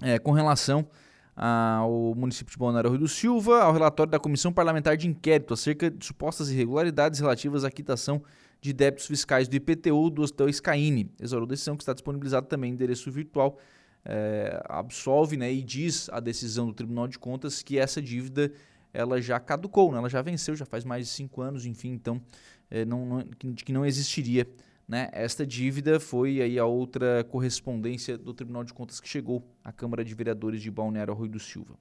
[0.00, 0.86] é, com relação
[1.34, 5.90] ao município de Balneário Rio do Silva, ao relatório da Comissão Parlamentar de Inquérito acerca
[5.90, 8.22] de supostas irregularidades relativas à quitação
[8.60, 11.10] de débitos fiscais do IPTU do Hospital Scaini.
[11.20, 13.58] Exorou decisão que está disponibilizada também em endereço virtual.
[14.04, 18.52] É, absolve né, e diz a decisão do Tribunal de Contas que essa dívida
[18.92, 22.20] ela já caducou, né, ela já venceu, já faz mais de cinco anos, enfim, então
[22.68, 24.44] é, não, não, que, que não existiria
[24.92, 25.98] né, esta dívida.
[25.98, 30.60] Foi aí a outra correspondência do Tribunal de Contas que chegou à Câmara de Vereadores
[30.60, 31.78] de Balneário Rui do Silva.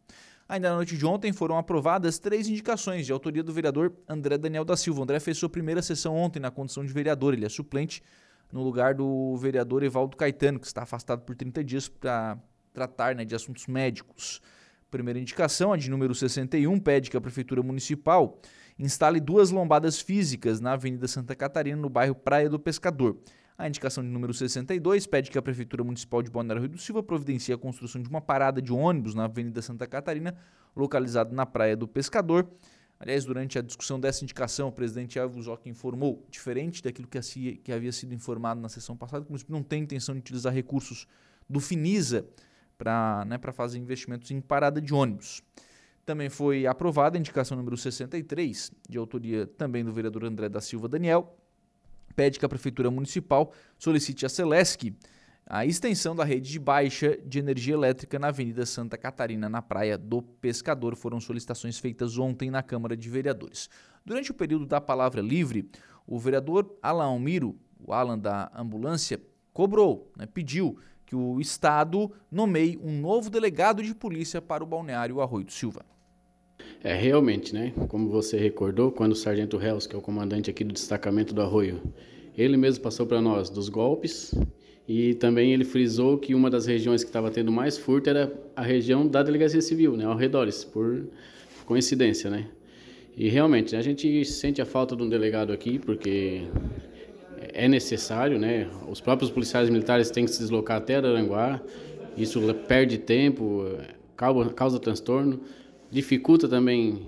[0.47, 4.63] Ainda na noite de ontem foram aprovadas três indicações de autoria do vereador André Daniel
[4.63, 5.03] da Silva.
[5.03, 7.33] André fez sua primeira sessão ontem na condição de vereador.
[7.33, 8.01] Ele é suplente
[8.49, 12.37] no lugar do vereador Evaldo Caetano, que está afastado por 30 dias para
[12.73, 14.41] tratar né, de assuntos médicos.
[14.89, 18.39] Primeira indicação, a de número 61, pede que a Prefeitura Municipal
[18.81, 23.17] instale duas lombadas físicas na Avenida Santa Catarina, no bairro Praia do Pescador.
[23.57, 27.03] A indicação de número 62 pede que a Prefeitura Municipal de Balneário Rio do Silva
[27.03, 30.35] providencie a construção de uma parada de ônibus na Avenida Santa Catarina,
[30.75, 32.49] localizada na Praia do Pescador.
[32.99, 37.19] Aliás, durante a discussão dessa indicação, o presidente Alvo Zoc informou, diferente daquilo que,
[37.57, 40.51] que havia sido informado na sessão passada, que o município não tem intenção de utilizar
[40.51, 41.07] recursos
[41.47, 42.25] do Finisa
[42.77, 45.43] para né, fazer investimentos em parada de ônibus.
[46.11, 50.89] Também foi aprovada a indicação número 63, de autoria também do vereador André da Silva
[50.89, 51.37] Daniel,
[52.13, 54.93] pede que a Prefeitura Municipal solicite a Celesc
[55.45, 59.97] a extensão da rede de baixa de energia elétrica na Avenida Santa Catarina, na Praia
[59.97, 60.97] do Pescador.
[60.97, 63.69] Foram solicitações feitas ontem na Câmara de Vereadores.
[64.05, 65.69] Durante o período da palavra livre,
[66.05, 69.17] o vereador Alan Miro, o Alan da ambulância,
[69.53, 75.21] cobrou, né, pediu que o Estado nomeie um novo delegado de polícia para o balneário
[75.21, 75.85] Arroio do Silva.
[76.83, 77.71] É, realmente, né?
[77.87, 81.41] Como você recordou, quando o Sargento Reus, que é o comandante aqui do destacamento do
[81.41, 81.79] Arroio,
[82.35, 84.33] ele mesmo passou para nós dos golpes
[84.87, 88.63] e também ele frisou que uma das regiões que estava tendo mais furto era a
[88.63, 90.05] região da Delegacia Civil, né?
[90.05, 91.05] Ao redores, por
[91.67, 92.47] coincidência, né?
[93.15, 96.41] E realmente, a gente sente a falta de um delegado aqui, porque
[97.53, 98.67] é necessário, né?
[98.89, 101.61] Os próprios policiais militares têm que se deslocar até Aranguá,
[102.17, 103.65] isso perde tempo,
[104.55, 105.41] causa transtorno
[105.91, 107.05] dificulta também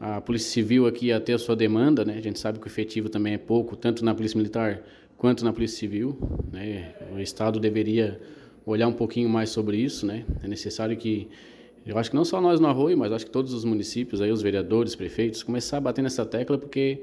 [0.00, 2.14] a Polícia Civil aqui a ter a sua demanda, né?
[2.16, 4.82] A gente sabe que o efetivo também é pouco, tanto na Polícia Militar
[5.16, 6.16] quanto na Polícia Civil,
[6.52, 6.94] né?
[7.14, 8.20] O Estado deveria
[8.64, 10.24] olhar um pouquinho mais sobre isso, né?
[10.42, 11.28] É necessário que
[11.84, 14.30] eu acho que não só nós no Arroio, mas acho que todos os municípios, aí
[14.30, 17.02] os vereadores, prefeitos, começar a bater nessa tecla porque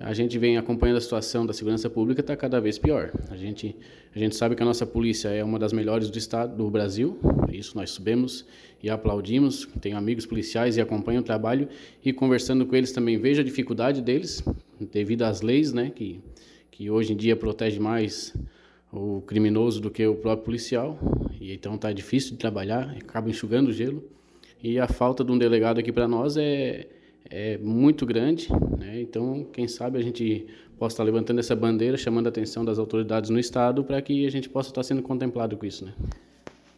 [0.00, 3.12] a gente vem acompanhando a situação da segurança pública está cada vez pior.
[3.30, 3.76] A gente,
[4.14, 7.18] a gente sabe que a nossa polícia é uma das melhores do estado, do Brasil,
[7.52, 8.46] isso nós sabemos
[8.82, 9.68] e aplaudimos.
[9.80, 11.68] Tenho amigos policiais e acompanho o trabalho
[12.04, 14.42] e conversando com eles também vejo a dificuldade deles
[14.90, 16.20] devido às leis, né, que
[16.80, 18.34] que hoje em dia protege mais
[18.90, 20.98] o criminoso do que o próprio policial
[21.38, 24.02] e então está difícil de trabalhar, acaba enxugando o gelo
[24.62, 26.88] e a falta de um delegado aqui para nós é
[27.28, 28.48] é muito grande,
[28.78, 29.00] né?
[29.00, 30.46] então quem sabe a gente
[30.78, 34.30] possa estar levantando essa bandeira, chamando a atenção das autoridades no estado para que a
[34.30, 35.92] gente possa estar sendo contemplado com isso, né?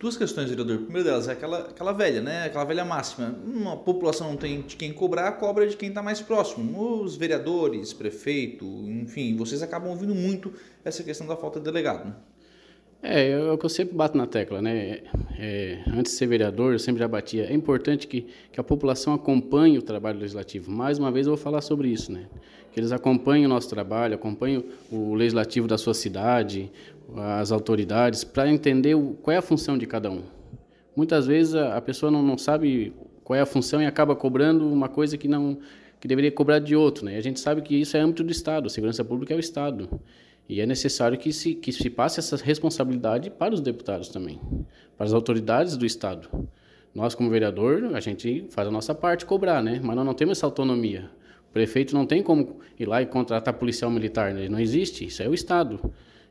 [0.02, 0.78] Duas questões, vereador.
[0.78, 2.46] Primeiro delas é aquela, aquela velha, né?
[2.46, 3.38] Aquela velha máxima.
[3.46, 7.00] Uma população não tem de quem cobrar, cobra de quem está mais próximo.
[7.00, 10.52] Os vereadores, prefeito, enfim, vocês acabam ouvindo muito
[10.84, 12.16] essa questão da falta de delegado, né?
[13.02, 15.00] É, é o que eu sempre bato na tecla, né?
[15.36, 17.46] É, antes de ser vereador, eu sempre já batia.
[17.50, 20.70] É importante que, que a população acompanhe o trabalho legislativo.
[20.70, 22.26] Mais uma vez eu vou falar sobre isso, né?
[22.72, 26.70] Que eles acompanhem o nosso trabalho, acompanhem o legislativo da sua cidade,
[27.16, 30.22] as autoridades, para entender o, qual é a função de cada um.
[30.96, 32.92] muitas vezes a, a pessoa não, não sabe
[33.24, 35.58] qual é a função e acaba cobrando uma coisa que não
[36.00, 37.16] que deveria cobrar de outro, né?
[37.16, 39.88] A gente sabe que isso é âmbito do Estado, a segurança pública é o Estado.
[40.48, 44.40] E é necessário que se, que se passe essa responsabilidade para os deputados também,
[44.96, 46.28] para as autoridades do Estado.
[46.94, 49.80] Nós, como vereador, a gente faz a nossa parte cobrar, né?
[49.82, 51.10] Mas nós não temos essa autonomia.
[51.48, 54.48] O prefeito não tem como ir lá e contratar policial militar, né?
[54.48, 55.80] não existe, isso é o Estado.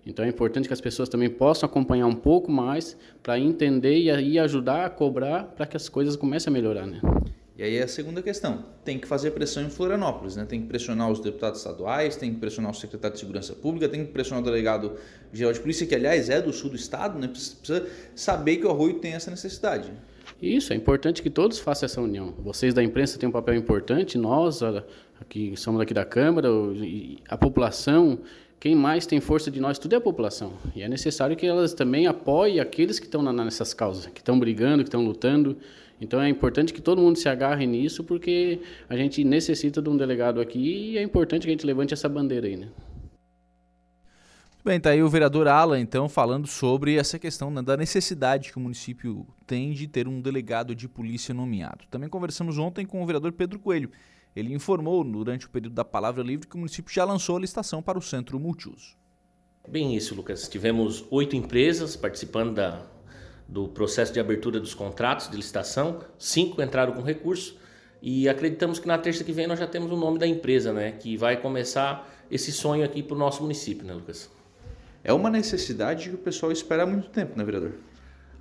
[0.05, 4.09] Então é importante que as pessoas também possam acompanhar um pouco mais para entender e
[4.09, 6.99] aí ajudar a cobrar para que as coisas comecem a melhorar, né?
[7.61, 10.47] E aí é a segunda questão, tem que fazer pressão em Florianópolis, né?
[10.49, 14.03] Tem que pressionar os deputados estaduais, tem que pressionar o secretário de Segurança Pública, tem
[14.03, 14.93] que pressionar o delegado
[15.31, 17.27] geral de polícia, que aliás é do sul do estado, né?
[17.27, 17.85] Precisa
[18.15, 19.91] saber que o Arroio tem essa necessidade.
[20.41, 22.33] Isso, é importante que todos façam essa união.
[22.39, 24.61] Vocês da imprensa têm um papel importante, nós,
[25.29, 26.49] que somos aqui da Câmara,
[27.29, 28.17] a população,
[28.59, 30.53] quem mais tem força de nós tudo é a população.
[30.75, 34.83] E é necessário que elas também apoiem aqueles que estão nessas causas, que estão brigando,
[34.83, 35.57] que estão lutando.
[36.01, 38.59] Então é importante que todo mundo se agarre nisso, porque
[38.89, 42.09] a gente necessita de um delegado aqui e é importante que a gente levante essa
[42.09, 42.69] bandeira aí, né?
[44.63, 48.57] Bem, tá aí o vereador Alan, então, falando sobre essa questão né, da necessidade que
[48.57, 51.85] o município tem de ter um delegado de polícia nomeado.
[51.89, 53.89] Também conversamos ontem com o vereador Pedro Coelho.
[54.35, 57.81] Ele informou, durante o período da palavra livre, que o município já lançou a licitação
[57.81, 58.95] para o centro multiuso.
[59.67, 60.47] Bem isso, Lucas.
[60.47, 62.85] Tivemos oito empresas participando da,
[63.51, 67.57] do processo de abertura dos contratos de licitação, cinco entraram com recurso
[68.01, 70.93] e acreditamos que na terça que vem nós já temos o nome da empresa, né,
[70.93, 74.29] que vai começar esse sonho aqui para o nosso município, né, Lucas?
[75.03, 77.73] É uma necessidade que o pessoal espera há muito tempo, né, vereador?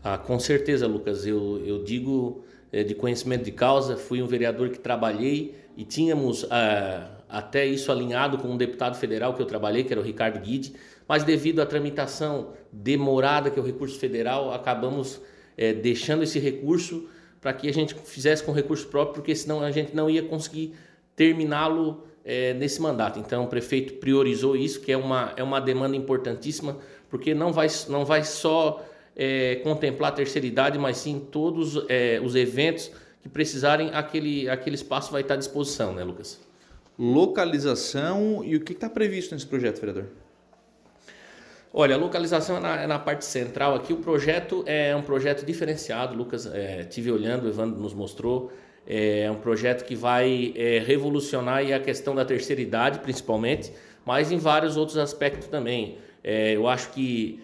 [0.03, 1.27] Ah, com certeza, Lucas.
[1.27, 6.47] Eu, eu digo é, de conhecimento de causa, fui um vereador que trabalhei e tínhamos
[6.51, 10.41] ah, até isso alinhado com um deputado federal que eu trabalhei, que era o Ricardo
[10.41, 10.75] Guide,
[11.07, 15.21] mas devido à tramitação demorada que é o recurso federal, acabamos
[15.57, 17.09] é, deixando esse recurso
[17.41, 20.75] para que a gente fizesse com recurso próprio, porque senão a gente não ia conseguir
[21.17, 23.19] terminá-lo é, nesse mandato.
[23.19, 26.79] Então, o prefeito priorizou isso, que é uma, é uma demanda importantíssima,
[27.09, 28.85] porque não vai, não vai só
[29.17, 32.91] é, contemplar a terceira idade, mas sim todos é, os eventos
[33.23, 36.41] que precisarem, aquele, aquele espaço vai estar à disposição, né, Lucas?
[37.03, 40.05] Localização e o que está previsto nesse projeto, vereador?
[41.73, 43.95] Olha, a localização é na, é na, parte central aqui.
[43.95, 46.45] O projeto é um projeto diferenciado, Lucas.
[46.45, 48.53] É, tive olhando, o Evandro nos mostrou.
[48.87, 53.73] É um projeto que vai é, revolucionar a questão da terceira idade, principalmente,
[54.05, 55.97] mas em vários outros aspectos também.
[56.23, 57.41] É, eu acho que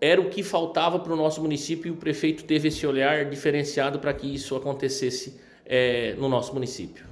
[0.00, 4.00] era o que faltava para o nosso município e o prefeito teve esse olhar diferenciado
[4.00, 7.09] para que isso acontecesse é, no nosso município.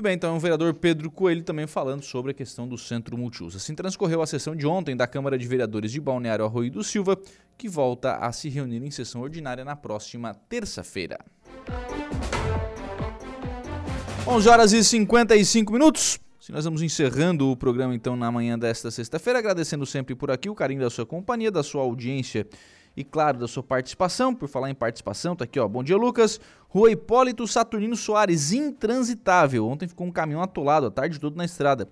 [0.00, 3.58] Muito bem, então o vereador Pedro Coelho também falando sobre a questão do centro multiuso.
[3.58, 7.18] Assim transcorreu a sessão de ontem da Câmara de Vereadores de Balneário Arroio do Silva,
[7.58, 11.18] que volta a se reunir em sessão ordinária na próxima terça-feira.
[14.26, 16.18] 11 horas e 55 minutos.
[16.40, 20.48] Se nós vamos encerrando o programa então na manhã desta sexta-feira, agradecendo sempre por aqui
[20.48, 22.46] o carinho da sua companhia, da sua audiência
[22.96, 24.34] e, claro, da sua participação.
[24.34, 25.68] Por falar em participação, tá aqui, ó.
[25.68, 26.40] Bom dia, Lucas.
[26.68, 29.66] Rua Hipólito Saturnino Soares, intransitável.
[29.66, 31.88] Ontem ficou um caminhão atolado a tarde toda na estrada.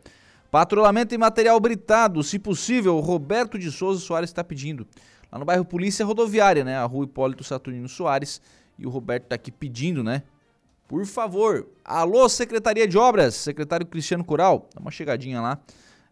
[0.51, 4.87] Patrulhamento e material britado, se possível, Roberto de Souza Soares está pedindo.
[5.31, 6.77] Lá no bairro Polícia Rodoviária, né?
[6.77, 8.41] A rua Hipólito Saturnino Soares.
[8.79, 10.23] E o Roberto está aqui pedindo, né?
[10.87, 15.61] Por favor, alô Secretaria de Obras, secretário Cristiano Coral, dá uma chegadinha lá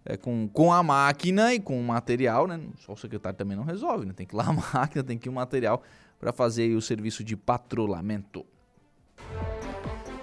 [0.06, 2.60] é, com, com a máquina e com o material, né?
[2.78, 4.12] Só o secretário também não resolve, né?
[4.14, 5.82] Tem que ir lá a máquina, tem que ir o material
[6.18, 8.46] para fazer o serviço de patrulhamento.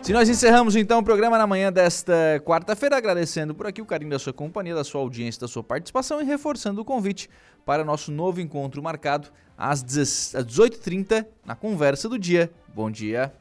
[0.02, 4.12] Se nós encerramos então o programa na manhã desta quarta-feira, agradecendo por aqui o carinho
[4.12, 7.30] da sua companhia, da sua audiência, da sua participação e reforçando o convite
[7.66, 12.52] para nosso novo encontro marcado às 18h30 na conversa do dia.
[12.76, 13.32] Bom dia.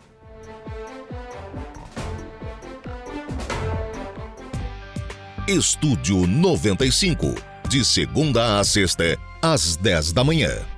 [5.49, 7.35] Estúdio 95,
[7.69, 10.72] de segunda a sexta, às 10 da manhã.